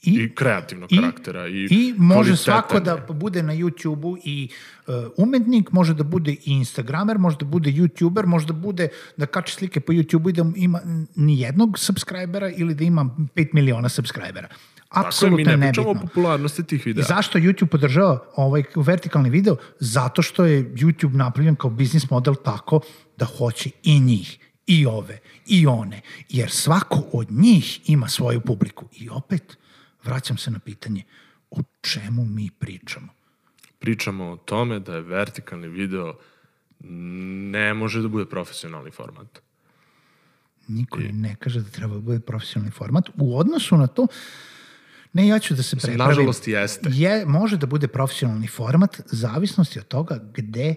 I, 0.06 0.10
I 0.10 0.34
kreativnog 0.34 0.92
i, 0.92 0.96
karaktera. 0.96 1.48
I, 1.48 1.66
i 1.70 1.94
može 1.96 2.36
svako 2.36 2.80
da 2.80 2.96
bude 2.96 3.42
na 3.42 3.54
YouTube-u 3.54 4.16
i 4.24 4.48
uh, 4.86 4.94
umetnik, 5.16 5.72
može 5.72 5.94
da 5.94 6.04
bude 6.04 6.32
i 6.32 6.40
Instagramer, 6.44 7.18
može 7.18 7.36
da 7.36 7.44
bude 7.44 7.70
YouTuber, 7.70 8.26
može 8.26 8.46
da 8.46 8.52
bude 8.52 8.88
da 9.16 9.26
kače 9.26 9.52
slike 9.52 9.80
po 9.80 9.92
YouTube-u 9.92 10.28
i 10.28 10.32
da 10.32 10.44
ima 10.56 10.80
ni 11.16 11.40
jednog 11.40 11.78
subscribera 11.78 12.50
ili 12.50 12.74
da 12.74 12.84
ima 12.84 13.10
5 13.34 13.48
miliona 13.52 13.88
subscribera. 13.88 14.48
Tako 14.94 15.06
je, 15.26 15.30
mi 15.30 15.42
Apsolutno 15.42 15.50
ne 15.50 15.56
nebitno. 15.56 15.82
pričamo 15.82 15.90
o 15.90 16.06
popularnosti 16.06 16.62
tih 16.64 16.80
I 16.80 16.88
videa. 16.88 17.04
zašto 17.04 17.38
YouTube 17.38 17.66
podržava 17.66 18.24
ovaj 18.36 18.62
vertikalni 18.76 19.30
video? 19.30 19.56
Zato 19.80 20.22
što 20.22 20.44
je 20.44 20.64
YouTube 20.74 21.14
napravljen 21.14 21.56
kao 21.56 21.70
biznis 21.70 22.10
model 22.10 22.34
tako 22.34 22.80
da 23.16 23.24
hoće 23.24 23.70
i 23.82 24.00
njih, 24.00 24.38
i 24.66 24.86
ove, 24.86 25.18
i 25.46 25.66
one. 25.66 26.00
Jer 26.28 26.50
svako 26.50 27.02
od 27.12 27.30
njih 27.30 27.90
ima 27.90 28.08
svoju 28.08 28.40
publiku. 28.40 28.84
I 28.92 29.08
opet, 29.08 29.56
vraćam 30.04 30.36
se 30.36 30.50
na 30.50 30.58
pitanje, 30.58 31.02
o 31.50 31.60
čemu 31.80 32.24
mi 32.24 32.50
pričamo? 32.58 33.08
Pričamo 33.78 34.24
o 34.24 34.36
tome 34.36 34.80
da 34.80 34.94
je 34.94 35.00
vertikalni 35.00 35.68
video 35.68 36.14
ne 37.50 37.74
može 37.74 38.02
da 38.02 38.08
bude 38.08 38.26
profesionalni 38.26 38.90
format. 38.90 39.40
Niko 40.68 40.98
ni 40.98 41.12
ne 41.12 41.36
kaže 41.36 41.60
da 41.60 41.70
treba 41.70 41.94
da 41.94 42.00
bude 42.00 42.20
profesionalni 42.20 42.70
format. 42.70 43.08
U 43.14 43.38
odnosu 43.38 43.76
na 43.76 43.86
to, 43.86 44.06
ne, 45.12 45.26
ja 45.26 45.38
ću 45.38 45.54
da 45.54 45.62
se 45.62 45.76
prepravim. 45.76 45.98
nažalost 45.98 46.48
jeste. 46.48 46.90
Je, 46.92 47.26
može 47.26 47.56
da 47.56 47.66
bude 47.66 47.88
profesionalni 47.88 48.46
format, 48.46 49.00
zavisnosti 49.06 49.78
od 49.78 49.88
toga 49.88 50.20
gde 50.34 50.74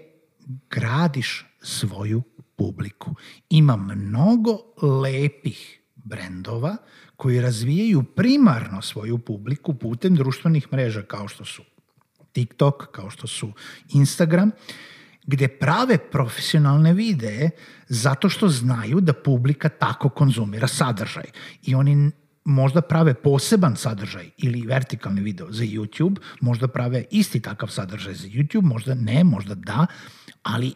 gradiš 0.70 1.46
svoju 1.62 2.22
publiku. 2.56 3.14
Ima 3.50 3.76
mnogo 3.76 4.58
lepih 4.82 5.80
brendova 6.04 6.76
koji 7.16 7.40
razvijaju 7.40 8.02
primarno 8.02 8.82
svoju 8.82 9.18
publiku 9.18 9.74
putem 9.74 10.14
društvenih 10.14 10.68
mreža 10.72 11.02
kao 11.02 11.28
što 11.28 11.44
su 11.44 11.62
TikTok, 12.32 12.90
kao 12.92 13.10
što 13.10 13.26
su 13.26 13.52
Instagram, 13.88 14.50
gde 15.26 15.48
prave 15.48 15.98
profesionalne 15.98 16.92
videe 16.92 17.50
zato 17.88 18.28
što 18.28 18.48
znaju 18.48 19.00
da 19.00 19.12
publika 19.12 19.68
tako 19.68 20.08
konzumira 20.08 20.68
sadržaj. 20.68 21.24
I 21.62 21.74
oni 21.74 22.10
možda 22.44 22.80
prave 22.80 23.14
poseban 23.14 23.76
sadržaj 23.76 24.30
ili 24.36 24.66
vertikalni 24.66 25.20
video 25.20 25.52
za 25.52 25.64
YouTube, 25.64 26.16
možda 26.40 26.68
prave 26.68 27.04
isti 27.10 27.40
takav 27.40 27.68
sadržaj 27.68 28.14
za 28.14 28.28
YouTube, 28.28 28.62
možda 28.62 28.94
ne, 28.94 29.24
možda 29.24 29.54
da, 29.54 29.86
ali 30.42 30.74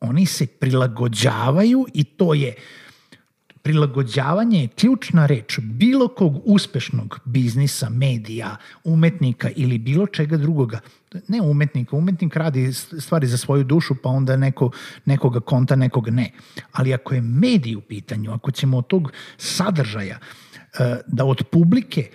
oni 0.00 0.26
se 0.26 0.46
prilagođavaju 0.46 1.86
i 1.94 2.04
to 2.04 2.34
je 2.34 2.54
prilagođavanje 3.68 4.60
je 4.60 4.68
ključna 4.68 5.26
reč 5.26 5.58
bilo 5.58 6.08
kog 6.08 6.40
uspešnog 6.44 7.20
biznisa, 7.24 7.88
medija, 7.90 8.56
umetnika 8.84 9.50
ili 9.56 9.78
bilo 9.78 10.06
čega 10.06 10.36
drugoga. 10.36 10.80
Ne 11.28 11.40
umetnika, 11.40 11.96
umetnik 11.96 12.36
radi 12.36 12.72
stvari 12.72 13.26
za 13.26 13.36
svoju 13.36 13.64
dušu, 13.64 13.94
pa 14.02 14.08
onda 14.08 14.36
neko, 14.36 14.70
nekoga 15.04 15.40
konta, 15.40 15.76
nekoga 15.76 16.10
ne. 16.10 16.30
Ali 16.72 16.94
ako 16.94 17.14
je 17.14 17.20
medij 17.20 17.76
u 17.76 17.80
pitanju, 17.80 18.32
ako 18.32 18.50
ćemo 18.50 18.78
od 18.78 18.86
tog 18.86 19.12
sadržaja 19.36 20.18
eh, 20.18 20.96
da 21.06 21.24
od 21.24 21.44
publike 21.52 22.08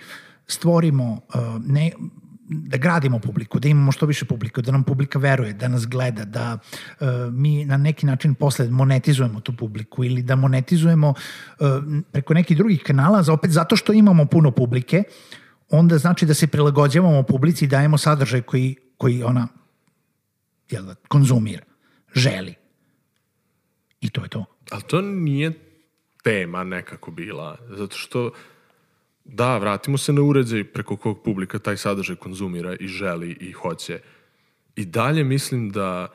stvorimo 0.46 1.20
eh, 1.34 1.38
ne, 1.66 1.90
da 2.48 2.76
gradimo 2.76 3.18
publiku, 3.18 3.58
da 3.58 3.68
imamo 3.68 3.92
što 3.92 4.06
više 4.06 4.24
publiku, 4.24 4.62
da 4.62 4.72
nam 4.72 4.84
publika 4.84 5.18
veruje, 5.18 5.52
da 5.52 5.68
nas 5.68 5.86
gleda, 5.86 6.24
da 6.24 6.58
uh, 7.00 7.08
mi 7.32 7.64
na 7.64 7.76
neki 7.76 8.06
način 8.06 8.34
posle 8.34 8.68
monetizujemo 8.68 9.40
tu 9.40 9.56
publiku 9.56 10.04
ili 10.04 10.22
da 10.22 10.36
monetizujemo 10.36 11.08
uh, 11.08 11.66
preko 12.12 12.34
nekih 12.34 12.56
drugih 12.56 12.82
kanala, 12.82 13.22
za 13.22 13.32
opet 13.32 13.50
zato 13.50 13.76
što 13.76 13.92
imamo 13.92 14.26
puno 14.26 14.50
publike, 14.50 15.02
onda 15.70 15.98
znači 15.98 16.26
da 16.26 16.34
se 16.34 16.46
prilagođavamo 16.46 17.22
publici 17.22 17.64
i 17.64 17.68
dajemo 17.68 17.98
sadržaj 17.98 18.42
koji, 18.42 18.76
koji 18.96 19.22
ona 19.22 19.48
jel 20.70 20.84
da, 20.84 20.94
konzumira, 21.08 21.64
želi. 22.14 22.54
I 24.00 24.10
to 24.10 24.22
je 24.22 24.28
to. 24.28 24.44
Ali 24.70 24.82
to 24.82 25.00
nije 25.00 25.52
tema 26.22 26.64
nekako 26.64 27.10
bila, 27.10 27.58
zato 27.70 27.96
što 27.96 28.30
da, 29.24 29.58
vratimo 29.58 29.98
se 29.98 30.12
na 30.12 30.22
uređaj 30.22 30.64
preko 30.64 30.96
kog 30.96 31.22
publika 31.22 31.58
taj 31.58 31.76
sadržaj 31.76 32.16
konzumira 32.16 32.76
i 32.80 32.88
želi 32.88 33.36
i 33.40 33.52
hoće. 33.52 34.00
I 34.76 34.84
dalje 34.84 35.24
mislim 35.24 35.70
da 35.70 36.08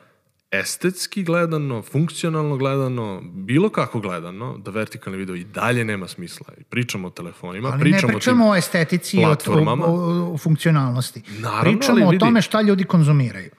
estetski 0.50 1.22
gledano, 1.22 1.82
funkcionalno 1.82 2.56
gledano, 2.56 3.22
bilo 3.24 3.68
kako 3.68 4.00
gledano, 4.00 4.58
da 4.58 4.70
vertikalni 4.70 5.18
video 5.18 5.36
i 5.36 5.44
dalje 5.44 5.84
nema 5.84 6.08
smisla. 6.08 6.46
Pričamo 6.68 7.08
o 7.08 7.10
telefonima, 7.10 7.68
Ali 7.68 7.80
pričamo, 7.80 8.08
ne 8.08 8.14
pričamo 8.14 8.46
o 8.46 8.50
o 8.50 8.56
estetici 8.56 9.16
i 9.16 9.24
o, 9.24 9.36
o, 9.86 10.32
o 10.34 10.38
funkcionalnosti. 10.38 11.22
Naravno, 11.38 11.78
pričamo 11.78 11.98
ali 11.98 12.06
o 12.06 12.10
vidi- 12.10 12.20
tome 12.20 12.42
šta 12.42 12.60
ljudi 12.62 12.84
konzumiraju. 12.84 13.50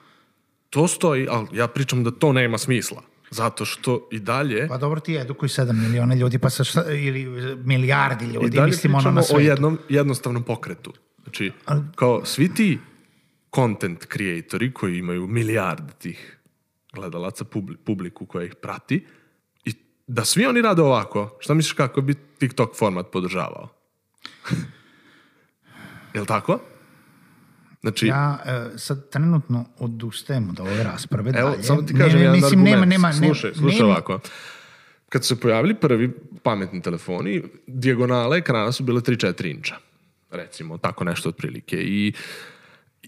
To 0.70 0.88
stoji, 0.88 1.28
ali 1.30 1.48
ja 1.54 1.68
pričam 1.68 2.04
da 2.04 2.12
to 2.12 2.34
nema 2.34 2.58
smisla. 2.58 3.02
Zato 3.32 3.66
što 3.66 4.08
i 4.12 4.20
dalje, 4.20 4.68
Pa 4.68 4.78
dobro 4.78 5.00
ti 5.00 5.16
edukuj 5.16 5.50
7 5.50 5.74
miliona 5.74 6.16
ljudi, 6.16 6.40
pa 6.40 6.50
sa 6.50 6.64
šta, 6.64 6.84
ili 6.86 7.26
milijardi 7.58 8.26
i 8.26 8.30
ljudi, 8.30 8.50
dalje 8.50 8.68
mislim 8.68 8.96
ono 8.96 9.12
na 9.12 9.20
o 9.20 9.24
svetu. 9.24 9.42
jednom 9.42 9.80
jednostavnom 9.90 10.44
pokretu. 10.44 10.94
Znači, 11.24 11.52
kao 11.96 12.26
svi 12.26 12.54
ti 12.54 12.80
content 13.56 14.06
creatori 14.08 14.74
koji 14.74 14.98
imaju 14.98 15.28
milijarde 15.28 15.94
tih 15.94 16.38
gledalaca, 16.94 17.44
publi- 17.46 17.76
publiku 17.78 18.26
koja 18.26 18.46
ih 18.46 18.56
prati, 18.56 19.06
i 19.66 19.74
da 20.08 20.26
svi 20.26 20.46
oni 20.46 20.62
rade 20.62 20.82
ovako, 20.82 21.38
šta 21.40 21.54
misliš 21.54 21.74
kako 21.74 22.02
bi 22.02 22.14
TikTok 22.38 22.78
format 22.78 23.06
podržavao? 23.12 23.70
Jel 26.14 26.26
tako? 26.26 26.60
Znači, 27.82 28.08
Ja 28.08 28.40
e, 28.46 28.78
sad 28.78 29.10
trenutno 29.10 29.66
odustajem 29.80 30.50
od 30.50 30.60
ove 30.60 30.84
rasprave 30.84 31.32
Evo, 31.36 31.50
dalje. 31.50 31.64
samo 31.64 31.82
ti 31.82 31.94
kažem 31.94 32.20
ne, 32.20 32.26
jedan 32.26 32.36
mislim, 32.36 32.60
argument. 32.60 32.72
Nema, 32.72 32.86
nema, 32.86 33.08
nema, 33.10 33.26
slušaj, 33.28 33.54
slušaj 33.54 33.80
nema- 33.80 33.92
ovako. 33.92 34.20
Kad 35.10 35.24
su 35.24 35.36
se 35.36 35.42
pojavili 35.42 35.76
prvi 35.76 36.12
pametni 36.44 36.82
telefoni, 36.82 37.44
dijagonale 37.68 38.38
ekrana 38.38 38.72
su 38.72 38.84
bile 38.84 39.02
3-4 39.02 39.46
inča. 39.48 39.76
Recimo, 40.32 40.78
tako 40.78 41.04
nešto 41.04 41.30
otprilike. 41.30 41.78
I 41.78 42.14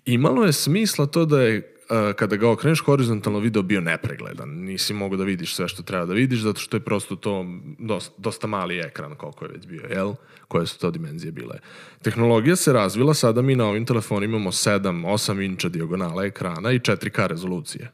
imalo 0.06 0.46
je 0.46 0.54
smisla 0.54 1.06
to 1.06 1.26
da 1.26 1.42
je 1.42 1.73
kada 2.16 2.36
ga 2.36 2.50
okreneš 2.50 2.80
horizontalno 2.80 3.40
video 3.40 3.62
bio 3.62 3.82
nepregledan. 3.82 4.50
Nisi 4.50 4.94
mogao 4.94 5.18
da 5.18 5.24
vidiš 5.24 5.56
sve 5.56 5.68
što 5.68 5.84
treba 5.84 6.06
da 6.06 6.14
vidiš, 6.14 6.40
zato 6.40 6.60
što 6.60 6.78
je 6.78 6.82
prosto 6.82 7.16
to 7.16 7.46
dosta, 7.80 8.14
dosta 8.18 8.48
mali 8.48 8.80
ekran 8.80 9.16
koliko 9.16 9.46
je 9.46 9.52
već 9.52 9.68
bio, 9.68 9.88
jel? 9.90 10.14
Koje 10.48 10.68
su 10.68 10.80
to 10.80 10.92
dimenzije 10.92 11.32
bile. 11.32 11.60
Tehnologija 12.02 12.56
se 12.56 12.74
razvila, 12.74 13.14
sada 13.14 13.42
mi 13.42 13.56
na 13.56 13.66
ovim 13.66 13.86
telefonima 13.86 14.36
imamo 14.36 14.52
7-8 14.52 15.46
inča 15.46 15.70
dijagonala 15.70 16.26
ekrana 16.26 16.72
i 16.72 16.80
4K 16.80 17.28
rezolucije. 17.28 17.92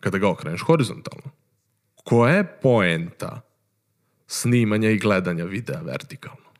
Kada 0.00 0.18
ga 0.18 0.28
okreneš 0.28 0.60
horizontalno. 0.60 1.30
Koja 2.04 2.34
je 2.34 2.58
poenta 2.62 3.40
snimanja 4.26 4.90
i 4.90 4.98
gledanja 4.98 5.44
videa 5.44 5.80
vertikalno? 5.80 6.50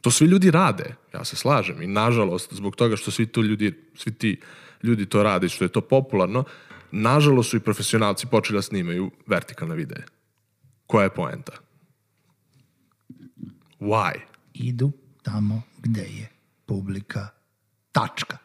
To 0.00 0.10
svi 0.10 0.26
ljudi 0.26 0.50
rade, 0.50 0.94
ja 1.14 1.24
se 1.24 1.36
slažem 1.36 1.82
i 1.82 1.86
nažalost 1.86 2.54
zbog 2.54 2.76
toga 2.76 2.96
što 2.96 3.10
svi 3.10 3.26
to 3.26 3.42
ljudi, 3.42 3.74
svi 3.94 4.14
ti 4.14 4.40
ljudi 4.82 5.06
to 5.06 5.22
rade, 5.22 5.48
što 5.48 5.64
je 5.64 5.68
to 5.68 5.80
popularno, 5.80 6.44
nažalost 6.90 7.50
su 7.50 7.56
i 7.56 7.60
profesionalci 7.60 8.26
počeli 8.26 8.58
da 8.58 8.62
snimaju 8.62 9.10
vertikalne 9.26 9.74
videe. 9.76 10.02
Koja 10.86 11.04
je 11.04 11.10
poenta? 11.14 11.52
Why? 13.80 14.12
Idu 14.54 14.92
tamo 15.22 15.62
gde 15.78 16.00
je 16.02 16.28
publika. 16.66 17.28
Tačka. 17.92 18.36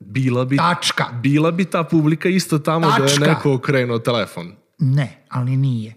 Bila 0.00 0.44
bi, 0.44 0.56
Tačka. 0.56 1.04
bila 1.22 1.50
bi 1.50 1.64
ta 1.64 1.84
publika 1.84 2.28
isto 2.28 2.58
tamo 2.58 2.86
da 2.86 2.96
Tačka. 2.96 3.24
je 3.24 3.30
neko 3.30 3.54
okrenuo 3.54 3.98
telefon. 3.98 4.52
Ne, 4.78 5.24
ali 5.28 5.56
nije. 5.56 5.94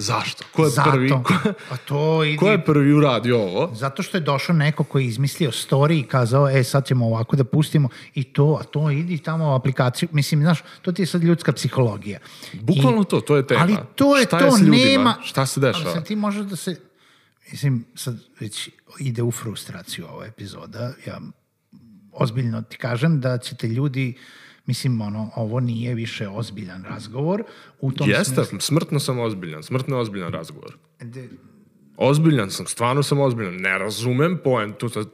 Zašto? 0.00 0.44
Ko 0.52 0.64
je 0.64 0.70
Zato. 0.70 0.90
prvi? 0.90 1.08
Ko, 1.10 1.22
Pa 1.68 1.76
to 1.76 2.24
ide... 2.24 2.36
ko 2.36 2.50
je 2.50 2.64
prvi 2.64 2.92
uradio 2.92 3.38
ovo? 3.38 3.74
Zato 3.74 4.02
što 4.02 4.16
je 4.16 4.20
došao 4.20 4.56
neko 4.56 4.84
koji 4.84 5.04
je 5.04 5.08
izmislio 5.08 5.50
story 5.50 6.00
i 6.00 6.02
kazao, 6.02 6.48
e, 6.48 6.64
sad 6.64 6.86
ćemo 6.86 7.06
ovako 7.06 7.36
da 7.36 7.44
pustimo 7.44 7.88
i 8.14 8.24
to, 8.24 8.58
a 8.60 8.64
to 8.64 8.90
idi 8.90 9.18
tamo 9.18 9.50
u 9.50 9.54
aplikaciju. 9.54 10.08
Mislim, 10.12 10.40
znaš, 10.40 10.58
to 10.82 10.92
ti 10.92 11.02
je 11.02 11.06
sad 11.06 11.22
ljudska 11.22 11.52
psihologija. 11.52 12.18
Bukvalno 12.52 13.04
to, 13.04 13.20
to 13.20 13.36
je 13.36 13.46
tema. 13.46 13.60
Ali 13.62 13.76
to 13.94 14.16
je 14.16 14.24
Šta 14.24 14.38
to, 14.38 14.44
je 14.44 14.52
s 14.52 14.60
ljudima? 14.60 14.76
nema... 14.84 15.14
Šta 15.24 15.46
se 15.46 15.60
Ali 15.60 15.72
dešava? 15.72 15.94
sad 15.94 16.06
ti 16.06 16.16
možeš 16.16 16.46
da 16.46 16.56
se... 16.56 16.76
Mislim, 17.52 17.84
sad 17.94 18.16
već 18.40 18.68
ide 19.00 19.22
u 19.22 19.30
frustraciju 19.30 20.06
ova 20.06 20.26
epizoda. 20.26 20.92
Ja 21.06 21.20
ozbiljno 22.12 22.62
ti 22.62 22.76
kažem 22.76 23.20
da 23.20 23.38
ćete 23.38 23.68
ljudi 23.68 24.14
Mislim, 24.68 25.00
ono, 25.00 25.30
ovo 25.36 25.60
nije 25.60 25.94
više 25.94 26.28
ozbiljan 26.28 26.84
razgovor. 26.84 27.42
U 27.80 27.92
tom 27.92 28.08
Jeste, 28.08 28.34
smislu- 28.34 28.60
smrtno 28.60 29.00
sam 29.00 29.18
ozbiljan, 29.18 29.62
smrtno 29.62 29.96
je 29.96 30.00
ozbiljan 30.00 30.32
razgovor. 30.32 30.76
De- 31.00 31.28
Ozbiljan 31.96 32.50
sam, 32.50 32.66
stvarno 32.66 33.02
sam 33.02 33.20
ozbiljan. 33.20 33.54
Ne 33.54 33.78
razumem 33.78 34.38
poentu. 34.44 34.88
sad, 34.88 35.06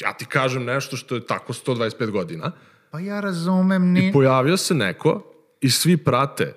Ja 0.00 0.12
ti 0.12 0.24
kažem 0.24 0.64
nešto 0.64 0.96
što 0.96 1.14
je 1.14 1.26
tako 1.26 1.52
125 1.52 2.10
godina. 2.10 2.52
Pa 2.90 3.00
ja 3.00 3.20
razumem, 3.20 3.92
ni... 3.92 4.12
Pojavio 4.12 4.56
se 4.56 4.74
neko 4.74 5.32
i 5.60 5.70
svi 5.70 5.96
prate 5.96 6.54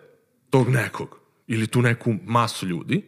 tog 0.50 0.70
nekog 0.70 1.20
ili 1.48 1.68
tu 1.68 1.82
neku 1.82 2.16
masu 2.26 2.68
ljudi 2.68 3.02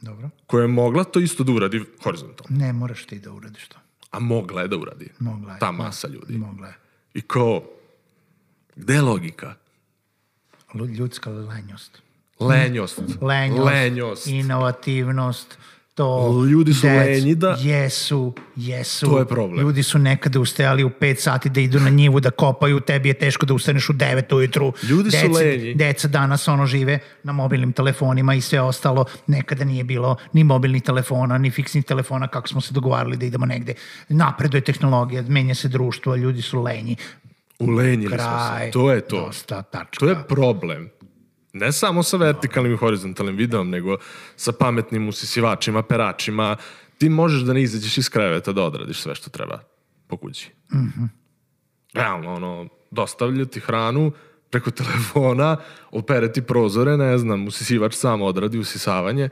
Dobro. 0.00 0.30
koja 0.46 0.62
je 0.62 0.68
mogla 0.68 1.04
to 1.04 1.20
isto 1.20 1.44
da 1.44 1.52
uradi 1.52 1.84
horizontalno. 2.02 2.56
Ne 2.58 2.72
moraš 2.72 3.04
ti 3.04 3.18
da 3.18 3.32
uradiš 3.32 3.68
to. 3.68 3.76
A 4.10 4.18
mogla 4.18 4.62
je 4.62 4.68
da 4.68 4.76
uradi. 4.76 5.08
Mogla 5.18 5.52
je. 5.52 5.58
Ta 5.58 5.72
masa 5.72 6.08
ljudi. 6.08 6.38
Mogla 6.38 6.66
je. 6.66 6.74
I 7.14 7.20
kao, 7.20 7.64
gde 8.78 8.94
je 8.94 9.02
logika? 9.02 9.54
Ljudska 10.98 11.30
lenjost. 11.30 11.98
Lenjost. 12.40 13.00
Lenjost, 13.20 13.64
Lenjost. 13.64 14.26
inovativnost, 14.26 15.58
to... 15.94 16.44
Ljudi 16.50 16.74
su 16.74 16.86
dec- 16.86 16.98
lenji 17.06 17.34
da- 17.34 17.56
Jesu, 17.60 18.32
jesu. 18.56 19.06
To 19.06 19.18
je 19.18 19.26
problem. 19.26 19.60
Ljudi 19.60 19.82
su 19.82 19.98
nekada 19.98 20.40
ustajali 20.40 20.84
u 20.84 20.90
5 20.90 21.16
sati 21.20 21.50
da 21.50 21.60
idu 21.60 21.80
na 21.80 21.90
njivu 21.90 22.20
da 22.20 22.30
kopaju, 22.30 22.80
tebi 22.80 23.08
je 23.08 23.14
teško 23.14 23.46
da 23.46 23.54
ustaneš 23.54 23.88
u 23.90 23.92
9 23.92 24.34
ujutru. 24.36 24.72
Ljudi 24.82 25.10
su 25.10 25.16
deca, 25.28 25.38
lenji. 25.38 25.74
Deca 25.74 26.08
danas 26.08 26.48
ono 26.48 26.66
žive 26.66 26.98
na 27.22 27.32
mobilnim 27.32 27.72
telefonima 27.72 28.34
i 28.34 28.40
sve 28.40 28.60
ostalo. 28.60 29.04
Nekada 29.26 29.64
nije 29.64 29.84
bilo 29.84 30.16
ni 30.32 30.44
mobilnih 30.44 30.82
telefona, 30.82 31.38
ni 31.38 31.50
fiksnih 31.50 31.84
telefona 31.84 32.28
kako 32.28 32.48
smo 32.48 32.60
se 32.60 32.74
dogovarali 32.74 33.16
da 33.16 33.26
idemo 33.26 33.46
negde. 33.46 33.74
Napreduje 34.08 34.60
tehnologija, 34.60 35.22
menja 35.22 35.54
se 35.54 35.68
društvo, 35.68 36.16
ljudi 36.16 36.42
su 36.42 36.62
lenji. 36.62 36.96
Ulenjili 37.58 38.18
smo 38.18 38.26
Kraj. 38.26 38.66
se. 38.66 38.72
To 38.72 38.92
je 38.92 39.00
to. 39.00 39.26
Dosta, 39.26 39.62
tačka. 39.62 39.98
To 39.98 40.08
je 40.08 40.16
problem. 40.28 40.90
Ne 41.52 41.72
samo 41.72 42.02
sa 42.02 42.16
vertikalnim 42.16 42.72
i 42.72 42.76
horizontalnim 42.76 43.36
videom, 43.36 43.70
nego 43.70 43.96
sa 44.36 44.52
pametnim 44.52 45.08
usisivačima, 45.08 45.82
peračima. 45.82 46.56
Ti 46.98 47.08
možeš 47.08 47.42
da 47.42 47.52
ne 47.52 47.62
izađeš 47.62 47.98
iz 47.98 48.08
kreveta 48.08 48.52
da 48.52 48.62
odradiš 48.62 49.00
sve 49.00 49.14
što 49.14 49.30
treba 49.30 49.60
po 50.06 50.16
kući. 50.16 50.50
Mm 50.74 50.78
-hmm. 50.78 51.08
Realno, 51.94 52.34
ono, 52.34 52.68
dostavlja 52.90 53.44
ti 53.44 53.60
hranu 53.60 54.12
preko 54.50 54.70
telefona, 54.70 55.56
opere 55.90 56.32
ti 56.32 56.42
prozore, 56.42 56.96
ne 56.96 57.18
znam, 57.18 57.46
usisivač 57.46 57.94
sam 57.94 58.22
odradi 58.22 58.58
usisavanje. 58.58 59.28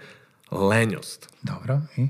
Lenjost. 0.51 1.29
Dobro, 1.43 1.81
i? 1.97 2.09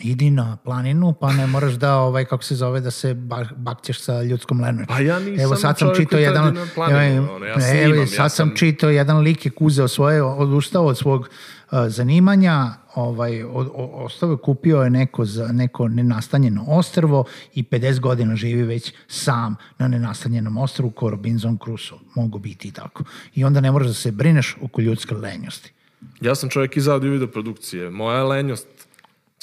Idi 0.00 0.30
na 0.30 0.56
planinu, 0.56 1.12
pa 1.12 1.32
ne 1.32 1.46
moraš 1.46 1.72
da, 1.72 1.96
ovaj, 1.96 2.24
kako 2.24 2.42
se 2.42 2.54
zove, 2.54 2.80
da 2.80 2.90
se 2.90 3.14
ba- 3.14 3.48
bakćeš 3.56 4.00
sa 4.00 4.22
ljudskom 4.22 4.60
lenom. 4.60 4.86
Pa 4.86 5.00
ja 5.00 5.18
nisam 5.18 5.40
Evo 5.44 5.56
sad 5.56 5.78
sam 5.78 5.90
čitao 5.96 6.20
jedan, 6.20 6.54
na 6.54 6.66
planinu, 6.74 7.00
evo, 7.24 7.34
ono, 7.34 7.46
ja 7.46 7.52
evo, 7.52 7.60
snimam, 7.60 7.98
ja 8.00 8.06
sad 8.06 8.32
sam 8.32 8.48
sam- 8.48 8.56
čitao 8.56 8.90
jedan 8.90 9.18
lik 9.18 9.46
je 9.46 9.52
uzeo 9.60 9.88
svoje, 9.88 10.22
odustao 10.22 10.86
od 10.86 10.98
svog 10.98 11.20
uh, 11.20 11.78
zanimanja, 11.86 12.70
ovaj, 12.94 13.42
o, 13.42 13.48
o, 13.52 14.04
ostavio, 14.04 14.36
kupio 14.36 14.82
je 14.82 14.90
neko, 14.90 15.24
za, 15.24 15.48
neko 15.48 15.88
nenastanjeno 15.88 16.64
ostrvo 16.68 17.24
i 17.54 17.62
50 17.62 18.00
godina 18.00 18.36
živi 18.36 18.62
već 18.62 18.92
sam 19.08 19.56
na 19.78 19.88
nenastanjenom 19.88 20.56
ostrvu 20.56 20.90
ko 20.90 21.10
Robinson 21.10 21.58
Crusoe. 21.64 21.98
Mogu 22.14 22.38
biti 22.38 22.68
i 22.68 22.72
tako. 22.72 23.04
I 23.34 23.44
onda 23.44 23.60
ne 23.60 23.70
moraš 23.70 23.88
da 23.88 23.94
se 23.94 24.12
brineš 24.12 24.56
oko 24.62 24.80
ljudske 24.80 25.14
lenjosti. 25.14 25.72
Ja 26.20 26.34
sam 26.34 26.48
čovjek 26.48 26.76
iz 26.76 26.88
audio 26.88 27.10
video 27.10 27.28
produkcije. 27.28 27.90
Moja 27.90 28.24
lenjost 28.24 28.83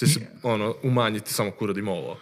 će 0.07 0.13
se 0.13 0.27
ono, 0.43 0.75
umanjiti 0.83 1.33
samo 1.33 1.49
ako 1.49 1.65
uradim 1.65 1.87
ovo. 1.87 2.17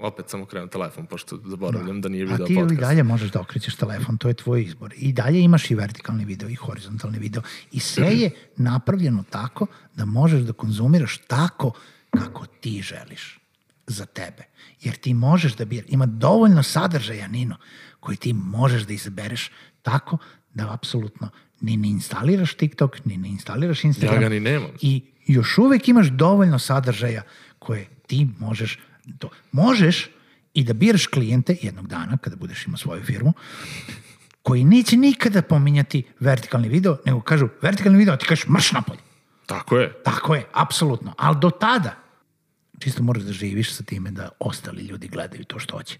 Opet 0.00 0.28
sam 0.28 0.42
okrenuo 0.42 0.68
telefon, 0.68 1.06
pošto 1.06 1.38
zaboravljam 1.44 2.00
da, 2.00 2.08
nije 2.08 2.24
A 2.24 2.26
video 2.26 2.46
ti 2.46 2.52
i 2.52 2.56
podcast. 2.56 2.80
dalje 2.80 3.02
možeš 3.02 3.30
da 3.30 3.40
okrećeš 3.40 3.76
telefon, 3.76 4.18
to 4.18 4.28
je 4.28 4.34
tvoj 4.34 4.62
izbor. 4.62 4.94
I 4.96 5.12
dalje 5.12 5.40
imaš 5.40 5.70
i 5.70 5.74
vertikalni 5.74 6.24
video 6.24 6.48
i 6.48 6.54
horizontalni 6.54 7.18
video. 7.18 7.42
I 7.72 7.80
sve 7.80 8.14
je 8.14 8.30
napravljeno 8.56 9.24
tako 9.30 9.66
da 9.94 10.04
možeš 10.04 10.40
da 10.40 10.52
konzumiraš 10.52 11.18
tako 11.18 11.72
kako 12.10 12.46
ti 12.46 12.82
želiš 12.82 13.38
za 13.86 14.06
tebe. 14.06 14.44
Jer 14.80 14.94
ti 14.94 15.14
možeš 15.14 15.56
da 15.56 15.64
biraš, 15.64 15.86
ima 15.88 16.06
dovoljno 16.06 16.62
sadržaja, 16.62 17.28
Nino, 17.28 17.56
koji 18.00 18.16
ti 18.16 18.32
možeš 18.32 18.82
da 18.82 18.92
izabereš 18.92 19.50
tako 19.82 20.18
da 20.54 20.74
apsolutno 20.74 21.28
ni 21.62 21.76
ne 21.76 21.88
instaliraš 21.88 22.54
TikTok, 22.54 23.04
ni 23.04 23.16
ne 23.16 23.28
instaliraš 23.28 23.84
Instagram. 23.84 24.22
Ja 24.22 24.28
ga 24.28 24.34
ni 24.34 24.40
nemam. 24.40 24.70
I 24.80 25.02
još 25.26 25.58
uvek 25.58 25.88
imaš 25.88 26.06
dovoljno 26.06 26.58
sadržaja 26.58 27.22
koje 27.58 27.88
ti 28.06 28.28
možeš 28.38 28.78
to. 29.18 29.30
Možeš 29.52 30.08
i 30.54 30.64
da 30.64 30.72
biraš 30.72 31.06
klijente 31.06 31.56
jednog 31.62 31.86
dana 31.86 32.16
kada 32.16 32.36
budeš 32.36 32.66
imao 32.66 32.76
svoju 32.76 33.04
firmu 33.04 33.32
koji 34.42 34.64
neće 34.64 34.96
nikada 34.96 35.42
pominjati 35.42 36.02
vertikalni 36.20 36.68
video, 36.68 36.98
nego 37.06 37.20
kažu 37.20 37.48
vertikalni 37.62 37.98
video, 37.98 38.14
a 38.14 38.16
ti 38.16 38.26
kažeš 38.26 38.46
marš 38.46 38.72
napolje. 38.72 39.00
Tako 39.46 39.78
je. 39.78 39.92
Tako 40.04 40.34
je, 40.34 40.44
apsolutno. 40.52 41.14
Ali 41.18 41.36
do 41.40 41.50
tada 41.50 41.96
čisto 42.78 43.02
moraš 43.02 43.22
da 43.22 43.32
živiš 43.32 43.74
sa 43.74 43.84
time 43.84 44.10
da 44.10 44.28
ostali 44.38 44.82
ljudi 44.82 45.08
gledaju 45.08 45.44
to 45.44 45.58
što 45.58 45.76
hoće. 45.76 45.98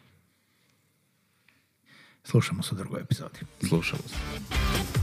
Slušamo 2.25 2.63
se 2.63 2.75
u 2.75 2.79
drugoj 2.79 3.01
epizodi. 3.01 3.39
Slušamo 3.69 4.03
se. 4.09 5.02